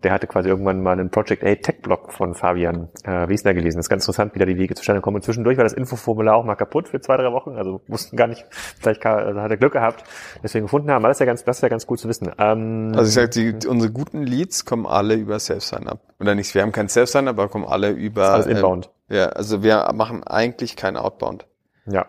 [0.04, 3.78] der hatte quasi irgendwann mal einen Project A Tech-Blog von Fabian äh, Wiesner gelesen.
[3.78, 5.16] Das ist ganz interessant, wie da die Wege zustande kommen.
[5.16, 7.56] Und zwischendurch war das Infoformular auch mal kaputt für zwei, drei Wochen.
[7.56, 10.04] Also wussten gar nicht, vielleicht also hat er Glück gehabt,
[10.44, 11.04] deswegen gefunden haben.
[11.04, 12.32] Aber das ist ja ganz, das ist ja ganz gut zu wissen.
[12.38, 16.00] Ähm, Also ich sag, die, unsere guten Leads kommen alle über Self-Sign-Up.
[16.20, 18.30] Oder nicht, wir haben kein Self-Sign-Up, aber kommen alle über...
[18.30, 18.92] alles inbound.
[19.10, 21.48] Ähm, ja, also wir machen eigentlich kein Outbound.
[21.88, 22.06] Ja.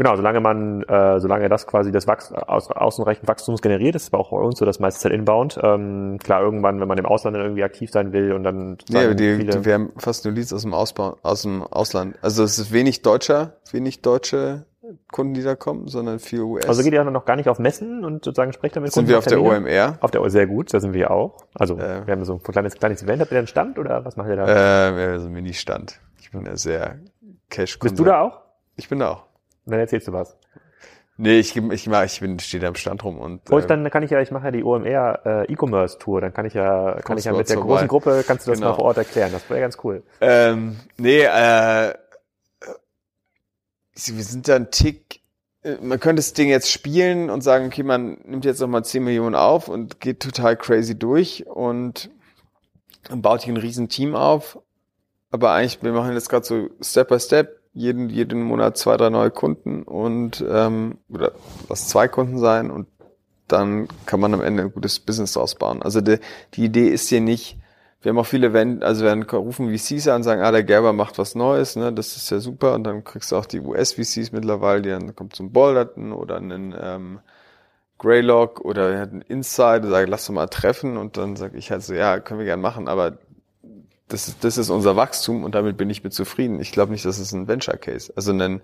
[0.00, 4.22] Genau, solange man, äh, solange das quasi das Wachs aus, außenreichend Wachstums generiert, ist aber
[4.22, 5.60] auch bei uns so, das meiste Zeit inbound.
[5.62, 9.14] Ähm, klar, irgendwann, wenn man im Ausland dann irgendwie aktiv sein will und dann Nee,
[9.14, 12.16] die, viele, die, wir haben fast nur Leads aus dem Ausbau, aus dem Ausland.
[12.22, 14.64] Also es ist wenig Deutscher, wenig deutsche
[15.12, 16.66] Kunden, die da kommen, sondern viel US.
[16.66, 19.26] also geht ihr noch gar nicht auf Messen und sozusagen sprecht damit sind wir auf
[19.26, 19.42] der?
[19.42, 19.98] OMR.
[20.00, 21.44] Auf der sehr gut, da sind wir auch.
[21.52, 22.06] Also Äh.
[22.06, 23.20] wir haben so ein kleines kleines Event.
[23.20, 24.44] Habt ihr da einen Stand oder was macht ihr da?
[24.46, 26.00] Äh, wir haben so einen Mini-Stand.
[26.22, 27.00] Ich bin ja sehr
[27.50, 28.40] cash Bist du da auch?
[28.76, 29.29] Ich bin da auch.
[29.70, 30.36] Und dann erzählst du was.
[31.16, 34.02] Nee, ich, ich, ich bin, stehe da am Stand rum und Und äh, dann kann
[34.02, 37.18] ich ja, ich mache ja die OMR äh, E-Commerce Tour, dann kann ich ja, kann
[37.18, 38.10] ich ja mit der uns großen vorbei.
[38.10, 38.70] Gruppe, kannst du das Genau.
[38.70, 39.30] mal vor Ort erklären.
[39.30, 40.02] Das wäre ganz cool.
[40.20, 41.94] Ähm, nee, äh,
[43.94, 45.20] wir sind da ein Tick,
[45.62, 49.04] äh, man könnte das Ding jetzt spielen und sagen, okay, man nimmt jetzt nochmal 10
[49.04, 52.10] Millionen auf und geht total crazy durch und
[53.08, 54.58] baut hier ein riesen Team auf.
[55.30, 59.10] Aber eigentlich, wir machen jetzt gerade so Step by Step, jeden, jeden Monat zwei, drei
[59.10, 61.32] neue Kunden und ähm, oder
[61.68, 62.88] was zwei Kunden sein und
[63.48, 65.82] dann kann man am Ende ein gutes Business draus bauen.
[65.82, 66.18] Also die,
[66.54, 67.58] die Idee ist hier nicht,
[68.02, 70.92] wir haben auch viele, wenn, also werden rufen VCs an und sagen, ah, der Gerber
[70.92, 72.74] macht was Neues, ne, das ist ja super.
[72.74, 76.74] Und dann kriegst du auch die US-VCs mittlerweile, die dann kommt zum Bolderton oder einen
[76.80, 77.20] ähm,
[77.98, 80.96] Greylock oder er hat einen Insight, und sagt, lass doch mal treffen.
[80.96, 83.18] Und dann sage ich halt so, ja, können wir gern machen, aber
[84.10, 86.60] das, ist- das ist unser Wachstum und damit bin ich mit zufrieden.
[86.60, 88.60] Ich glaube nicht, dass es ein Venture Case, also ein,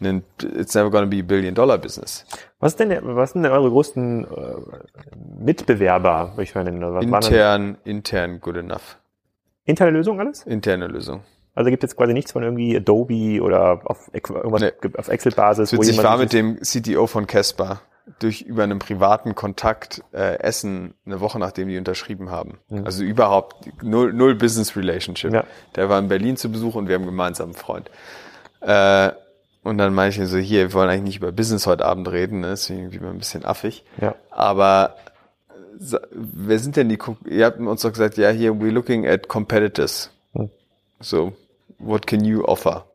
[0.00, 2.24] ein it's never gonna be a billion dollar business.
[2.60, 4.54] Was ist denn, der- was sind denn eure größten äh,
[5.38, 6.80] Mitbewerber, würde ich mal nennen?
[6.94, 8.98] Was Intern, intern good enough.
[9.64, 10.42] interne Lösungen alles?
[10.44, 11.22] Interne Lösung.
[11.54, 14.72] Also gibt es jetzt quasi nichts von irgendwie Adobe oder auf, irgendwas Nee.
[14.98, 17.80] auf Excel-Basis, witzig, ich war mit dem CTO von Casper
[18.18, 22.58] durch über einen privaten Kontakt äh, essen, eine Woche nachdem die unterschrieben haben.
[22.84, 25.32] Also überhaupt null, null Business Relationship.
[25.32, 25.44] Ja.
[25.74, 27.90] Der war in Berlin zu Besuch und wir haben einen gemeinsamen Freund.
[28.60, 29.10] Äh,
[29.64, 32.40] und dann meinte ich so, hier, wir wollen eigentlich nicht über Business heute Abend reden,
[32.40, 32.52] ne?
[32.52, 33.84] ist irgendwie mal ein bisschen affig.
[34.00, 34.14] Ja.
[34.30, 34.94] Aber
[36.12, 36.98] wer sind denn die,
[37.28, 40.10] ihr habt uns doch gesagt, ja, hier, we're looking at competitors.
[40.34, 40.50] Hm.
[41.00, 41.32] So,
[41.78, 42.86] what can you offer?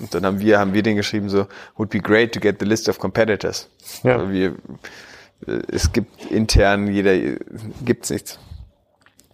[0.00, 1.46] Und dann haben wir, haben wir den geschrieben so,
[1.76, 3.68] would be great to get the list of competitors.
[4.02, 4.30] Ja.
[4.30, 4.54] Wir,
[5.46, 7.16] äh, es gibt intern, jeder,
[7.84, 8.38] gibt's nichts.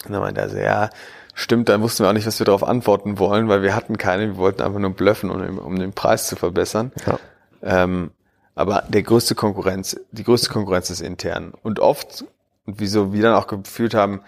[0.04, 0.90] Und dann meinte er so, ja,
[1.34, 4.26] stimmt, dann wussten wir auch nicht, was wir darauf antworten wollen, weil wir hatten keine,
[4.28, 6.92] wir wollten einfach nur bluffen, um, um den Preis zu verbessern.
[7.06, 7.18] Ja.
[7.62, 8.10] Ähm,
[8.54, 11.54] aber der größte Konkurrenz, die größte Konkurrenz ist intern.
[11.62, 12.24] Und oft,
[12.66, 14.20] und wieso wir dann auch gefühlt haben,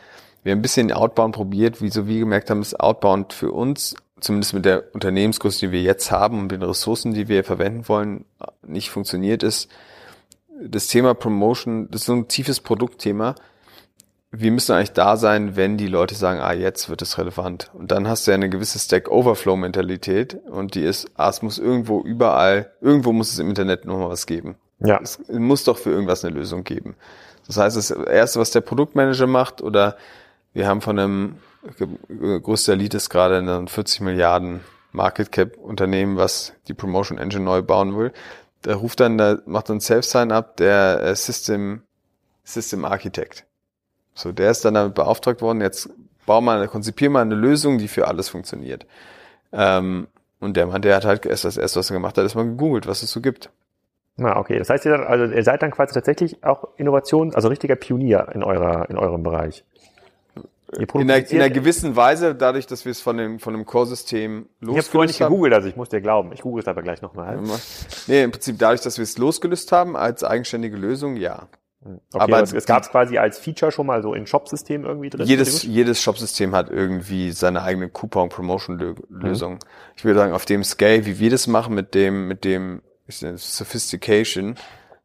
[0.43, 4.55] wir haben ein bisschen Outbound probiert, wieso wir gemerkt haben, dass Outbound für uns, zumindest
[4.55, 8.25] mit der Unternehmensgröße, die wir jetzt haben und den Ressourcen, die wir verwenden wollen,
[8.63, 9.69] nicht funktioniert ist.
[10.61, 13.35] Das Thema Promotion, das ist so ein tiefes Produktthema
[14.39, 17.71] wir müssen eigentlich da sein, wenn die Leute sagen, ah, jetzt wird es relevant.
[17.75, 21.43] Und dann hast du ja eine gewisse Stack Overflow Mentalität und die ist, ah, es
[21.43, 24.57] muss irgendwo überall, irgendwo muss es im Internet nochmal was geben.
[24.81, 25.01] Ja.
[25.03, 26.97] Es muss doch für irgendwas eine Lösung geben.
[27.47, 29.97] Das heißt, das erste, was der Produktmanager macht oder
[30.53, 31.37] wir haben von einem
[32.43, 34.61] größter Lead ist gerade ein 40 Milliarden
[34.93, 38.13] Market Cap Unternehmen, was die Promotion Engine neu bauen will.
[38.65, 41.83] Der ruft dann, der macht dann Self-Sign-up der äh, System,
[42.45, 43.45] System Architect.
[44.15, 45.91] So, der ist dann damit beauftragt worden, jetzt
[46.25, 48.87] bau mal, konzipier mal eine Lösung, die für alles funktioniert.
[49.53, 50.09] Ähm,
[50.41, 52.45] und der Mann, der hat halt erst das erste, was er gemacht hat, ist mal
[52.45, 53.51] gegoogelt, was es so gibt.
[54.17, 54.59] Na, okay.
[54.59, 58.43] Das heißt, ihr, also ihr seid dann quasi tatsächlich auch Innovation, also richtiger Pionier in
[58.43, 59.65] eurer, in eurem Bereich.
[60.73, 64.49] In einer, in einer gewissen Weise, dadurch, dass wir es von dem, von dem Core-System
[64.61, 64.75] losgelöst haben.
[64.75, 66.33] Ich habe vorhin nicht gegoogelt, also ich muss dir glauben.
[66.33, 67.39] Ich google es aber gleich nochmal.
[68.09, 71.49] Nee, im Prinzip dadurch, dass wir es losgelöst haben als eigenständige Lösung, ja.
[71.85, 75.11] Okay, aber es, es gab es quasi als Feature schon mal so in Shop-System irgendwie
[75.11, 75.27] drin?
[75.27, 79.53] Jedes, jedes Shop-System hat irgendwie seine eigene Coupon-Promotion-Lösung.
[79.55, 79.59] Mhm.
[79.97, 84.57] Ich würde sagen, auf dem Scale, wie wir das machen, mit dem, mit dem Sophistication,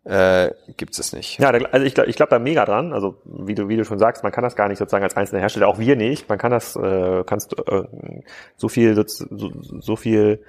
[0.04, 1.40] äh, gibt es nicht.
[1.40, 2.92] Ja, also ich glaube ich glaub da mega dran.
[2.92, 5.42] Also wie du, wie du schon sagst, man kann das gar nicht sozusagen als einzelner
[5.42, 6.28] Hersteller, auch wir nicht.
[6.28, 7.84] Man kann das, äh, kannst äh,
[8.56, 10.44] so viel, so, so viel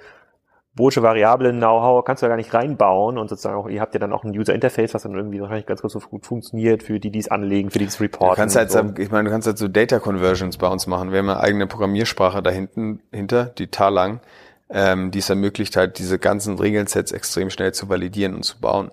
[0.75, 3.99] Boolsche Variablen Know-how kannst du ja gar nicht reinbauen und sozusagen auch, ihr habt ja
[3.99, 6.99] dann auch ein User Interface, was dann irgendwie wahrscheinlich ganz kurz so gut funktioniert für
[6.99, 8.33] die, die es anlegen, für die es reporten.
[8.33, 8.79] Du kannst halt, so.
[8.97, 11.11] ich meine, du kannst halt so Data Conversions bei uns machen.
[11.11, 14.19] Wir haben eine eigene Programmiersprache da hinten, hinter, die Talang,
[14.71, 18.89] ähm, die es ermöglicht halt, diese ganzen Regelsets extrem schnell zu validieren und zu bauen.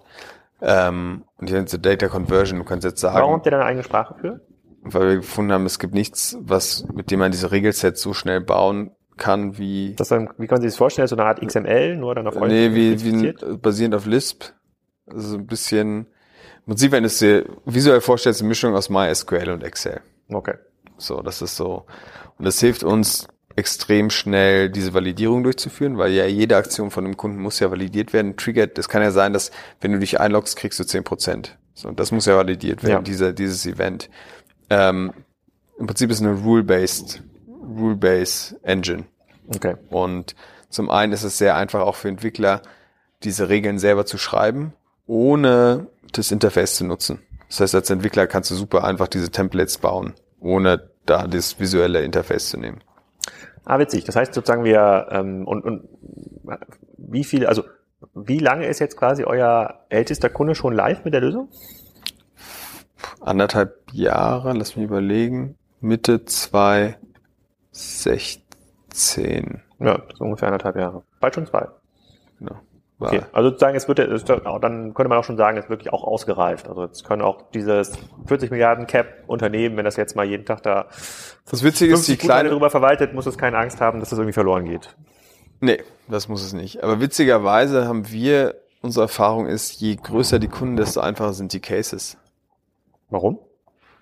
[0.62, 3.16] Ähm, und die so Data Conversion, du kannst jetzt sagen.
[3.16, 4.40] Warum habt ihr da eine eigene Sprache für?
[4.82, 8.40] Weil wir gefunden haben, es gibt nichts, was, mit dem man diese Regelsets so schnell
[8.40, 9.94] bauen kann wie.
[9.96, 11.06] Das dann, wie kann man sich das vorstellen?
[11.06, 12.48] So eine Art XML, nur dann auf euch?
[12.48, 14.44] Nee, wie, wie basierend auf Lisp.
[15.06, 16.06] Also ein bisschen,
[16.58, 20.00] im Prinzip, wenn du es dir visuell vorstellst, eine Mischung aus MySQL und Excel.
[20.28, 20.54] Okay.
[20.96, 21.86] So, das ist so.
[22.38, 27.16] Und das hilft uns extrem schnell diese Validierung durchzuführen, weil ja jede Aktion von dem
[27.16, 28.36] Kunden muss ja validiert werden.
[28.36, 31.58] Triggert, das kann ja sein, dass wenn du dich einloggst, kriegst du zehn Prozent.
[31.74, 33.02] So, und das muss ja validiert werden, ja.
[33.02, 34.08] Dieser, dieses Event.
[34.68, 35.12] Ähm,
[35.78, 37.22] Im Prinzip ist eine Rule-Based
[37.76, 39.04] Rule-Base Engine.
[39.54, 39.76] Okay.
[39.88, 40.34] Und
[40.68, 42.62] zum einen ist es sehr einfach auch für Entwickler,
[43.22, 44.72] diese Regeln selber zu schreiben,
[45.06, 47.20] ohne das Interface zu nutzen.
[47.48, 52.02] Das heißt, als Entwickler kannst du super einfach diese Templates bauen, ohne da das visuelle
[52.02, 52.80] Interface zu nehmen.
[53.70, 54.02] Ah, witzig.
[54.02, 55.88] Das heißt sozusagen wir ähm, und, und
[56.96, 57.62] wie viel, also
[58.14, 61.48] wie lange ist jetzt quasi euer ältester Kunde schon live mit der Lösung?
[63.20, 65.56] Anderthalb Jahre, lass mich überlegen.
[65.80, 66.98] Mitte zwei
[67.70, 69.62] 16.
[69.78, 71.04] Ja, ist ungefähr anderthalb Jahre.
[71.20, 71.68] Bald schon zwei.
[72.40, 72.56] Genau.
[73.00, 75.92] Okay, also sozusagen, es wird, es, dann könnte man auch schon sagen, es ist wirklich
[75.92, 76.68] auch ausgereift.
[76.68, 77.92] Also jetzt können auch dieses
[78.26, 80.86] 40 Milliarden Cap Unternehmen, wenn das jetzt mal jeden Tag da
[81.50, 84.34] das Witzige ist, die kleine darüber verwaltet, muss es keine Angst haben, dass das irgendwie
[84.34, 84.94] verloren geht.
[85.60, 86.82] Nee, das muss es nicht.
[86.84, 91.60] Aber witzigerweise haben wir, unsere Erfahrung ist, je größer die Kunden, desto einfacher sind die
[91.60, 92.18] Cases.
[93.08, 93.38] Warum?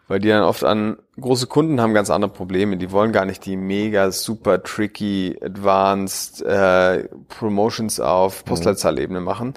[0.08, 2.76] weil die dann oft an große Kunden haben ganz andere Probleme.
[2.76, 8.48] Die wollen gar nicht die mega super tricky advanced äh, Promotions auf mhm.
[8.48, 9.54] Postleitzahlebene machen.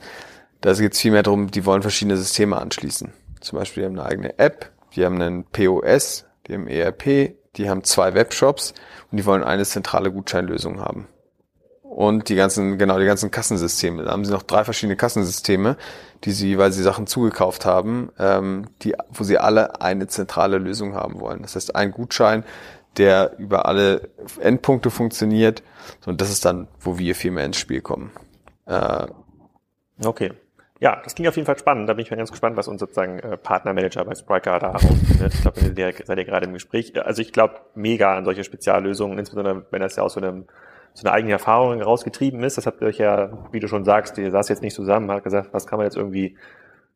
[0.61, 3.11] Da geht es vielmehr darum, die wollen verschiedene Systeme anschließen.
[3.39, 7.69] Zum Beispiel, die haben eine eigene App, die haben einen POS, die haben ERP, die
[7.69, 8.73] haben zwei Webshops
[9.11, 11.07] und die wollen eine zentrale Gutscheinlösung haben
[11.91, 14.03] und die ganzen, genau, die ganzen Kassensysteme.
[14.03, 15.75] Da haben sie noch drei verschiedene Kassensysteme,
[16.23, 20.95] die sie, weil sie Sachen zugekauft haben, ähm, die, wo sie alle eine zentrale Lösung
[20.95, 21.41] haben wollen.
[21.41, 22.45] Das heißt, ein Gutschein,
[22.95, 25.63] der über alle Endpunkte funktioniert.
[26.05, 28.11] Und das ist dann, wo wir viel mehr ins Spiel kommen.
[28.67, 29.07] Äh,
[30.05, 30.31] okay.
[30.79, 31.89] Ja, das klingt auf jeden Fall spannend.
[31.89, 35.33] Da bin ich mal ganz gespannt, was unser sozusagen äh, Partnermanager bei Spriker da rausfindet.
[35.33, 35.59] Ich glaube,
[36.05, 36.93] seid ihr gerade im Gespräch.
[37.05, 40.45] Also ich glaube mega an solche Speziallösungen, insbesondere wenn das ja aus so einem
[40.93, 42.57] so eine eigene Erfahrung rausgetrieben ist.
[42.57, 45.23] Das habt ihr euch ja, wie du schon sagst, ihr saß jetzt nicht zusammen, hat
[45.23, 46.35] gesagt, was kann man jetzt irgendwie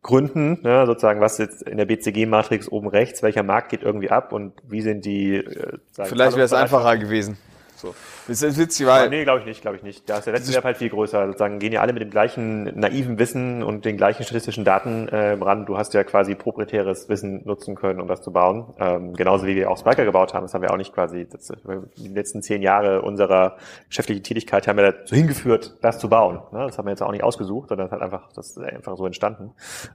[0.01, 4.33] Gründen, ne, sozusagen, was jetzt in der BCG-Matrix oben rechts, welcher Markt geht irgendwie ab
[4.33, 5.37] und wie sind die.
[5.37, 7.37] Äh, Vielleicht wäre es einfacher gewesen.
[7.75, 7.95] So.
[8.27, 9.09] Das ist witzig, weil.
[9.09, 10.09] nee, glaube ich nicht, glaube ich nicht.
[10.09, 11.27] Da ist der Wettbewerb halt viel größer.
[11.27, 15.33] Sozusagen gehen ja alle mit dem gleichen naiven Wissen und den gleichen statistischen Daten äh,
[15.33, 15.65] ran.
[15.65, 18.73] Du hast ja quasi proprietäres Wissen nutzen können, um das zu bauen.
[18.79, 20.43] Ähm, genauso wie wir auch Spiker gebaut haben.
[20.43, 21.51] Das haben wir auch nicht quasi, das,
[21.97, 23.57] die letzten zehn Jahre unserer
[23.89, 26.39] geschäftlichen Tätigkeit haben wir dazu hingeführt, das zu bauen.
[26.51, 26.65] Ne?
[26.65, 29.05] Das haben wir jetzt auch nicht ausgesucht, sondern es hat einfach, das ist einfach so
[29.05, 29.51] entstanden.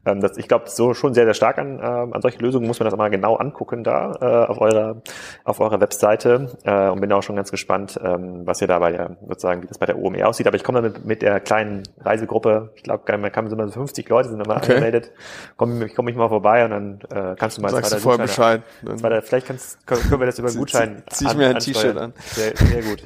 [0.07, 2.79] Ähm, das, ich glaube, so schon sehr, sehr stark an, ähm, an solche Lösungen muss
[2.79, 5.03] man das mal genau angucken da äh, auf eurer,
[5.45, 9.11] auf eurer Webseite äh, und bin auch schon ganz gespannt, ähm, was ihr dabei ja
[9.29, 10.47] sozusagen, wie das bei der OME aussieht.
[10.47, 13.73] Aber ich komme dann mit, mit der kleinen Reisegruppe, ich glaube, man kann immer so
[13.73, 14.73] 50 Leute sind immer okay.
[14.73, 15.13] angemeldet,
[15.57, 18.63] komme komm ich mal vorbei und dann äh, kannst du mal Sagst du voll Bescheid.
[18.97, 21.97] Zweiter, vielleicht kannst, können wir das über einen Gutschein Zieh ich an, mir ein T-Shirt
[21.97, 22.13] an.
[22.19, 23.03] Sehr, sehr gut.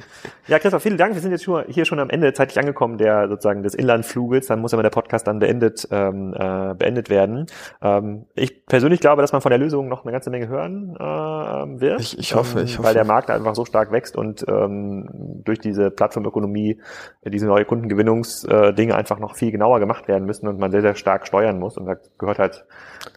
[0.47, 1.15] Ja, Christoph, vielen Dank.
[1.15, 4.47] Wir sind jetzt schon, hier schon am Ende zeitlich angekommen, der sozusagen des Inlandfluges.
[4.47, 7.47] Dann muss aber der Podcast dann beendet, ähm, äh, beendet werden.
[7.81, 11.81] Ähm, ich persönlich glaube, dass man von der Lösung noch eine ganze Menge hören äh,
[11.81, 11.99] wird.
[11.99, 12.87] Ich, ich hoffe, ich ähm, hoffe.
[12.87, 15.04] Weil der Markt einfach so stark wächst und ähm,
[15.43, 16.79] durch diese Plattformökonomie
[17.23, 21.27] diese neue Kundengewinnungsdinge einfach noch viel genauer gemacht werden müssen und man sehr, sehr stark
[21.27, 21.77] steuern muss.
[21.77, 22.65] Und da gehört halt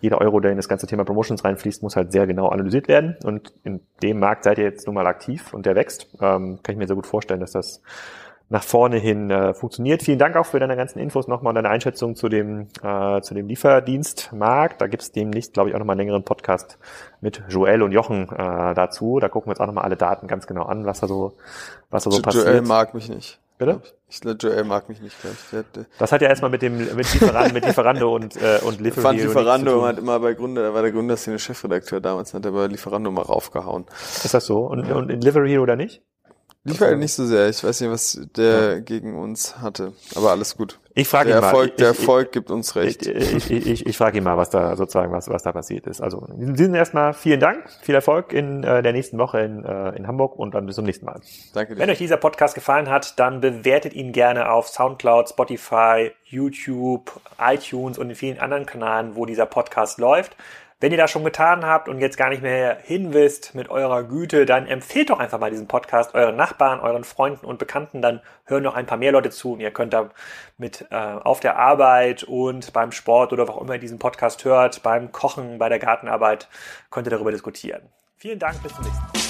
[0.01, 3.17] jeder Euro, der in das ganze Thema Promotions reinfließt, muss halt sehr genau analysiert werden.
[3.25, 6.09] Und in dem Markt seid ihr jetzt nun mal aktiv und der wächst.
[6.21, 7.83] Ähm, kann ich mir sehr gut vorstellen, dass das
[8.51, 10.03] nach vorne hin äh, funktioniert.
[10.03, 13.35] Vielen Dank auch für deine ganzen Infos nochmal und deine Einschätzung zu dem, äh, zu
[13.35, 14.81] dem Lieferdienstmarkt.
[14.81, 16.79] Da gibt es demnächst, glaube ich, auch nochmal einen längeren Podcast
[17.21, 19.19] mit Joel und Jochen äh, dazu.
[19.21, 21.35] Da gucken wir uns auch nochmal alle Daten ganz genau an, was da so,
[21.91, 22.47] was da so jo passiert.
[22.47, 23.39] Joel mag mich nicht.
[23.59, 23.83] Bitte?
[24.09, 25.35] Ich glaube, Joel mag mich nicht gleich.
[25.53, 28.81] Der, der das hat ja erstmal mit dem mit Lieferando, mit Lieferando und äh, und
[28.81, 29.01] Lieferando.
[29.01, 32.69] Fand Lieferando hat immer bei Gründer, da war der Gründerszene Chefredakteur damals, hat er bei
[32.69, 33.85] Lieferando mal raufgehauen.
[34.25, 34.61] Ist das so?
[34.61, 36.03] Und, und in Delivery Hero oder nicht?
[36.65, 37.49] Ich war nicht so sehr.
[37.49, 38.79] Ich weiß nicht, was der ja.
[38.81, 39.93] gegen uns hatte.
[40.15, 40.79] Aber alles gut.
[40.95, 41.45] Ich frage ihn mal.
[41.45, 43.07] Erfolg, der ich, Erfolg gibt uns recht.
[43.07, 46.01] Ich, ich, ich, ich frage ihn mal, was da sozusagen, was, was da passiert ist.
[46.01, 49.65] Also in diesem Sinne erstmal vielen Dank, viel Erfolg in äh, der nächsten Woche in,
[49.65, 51.21] äh, in Hamburg und dann bis zum nächsten Mal.
[51.55, 51.81] Danke dir.
[51.81, 57.97] Wenn euch dieser Podcast gefallen hat, dann bewertet ihn gerne auf Soundcloud, Spotify, YouTube, iTunes
[57.97, 60.37] und in vielen anderen Kanälen, wo dieser Podcast läuft.
[60.81, 64.47] Wenn ihr das schon getan habt und jetzt gar nicht mehr hinwisst mit eurer Güte,
[64.47, 68.01] dann empfehlt doch einfach mal diesen Podcast euren Nachbarn, euren Freunden und Bekannten.
[68.01, 70.11] Dann hören noch ein paar mehr Leute zu und ihr könnt da
[70.57, 74.45] mit äh, auf der Arbeit und beim Sport oder wo auch immer ihr diesen Podcast
[74.45, 76.49] hört, beim Kochen, bei der Gartenarbeit,
[76.91, 77.83] könnt ihr darüber diskutieren.
[78.17, 79.28] Vielen Dank, bis zum nächsten Mal.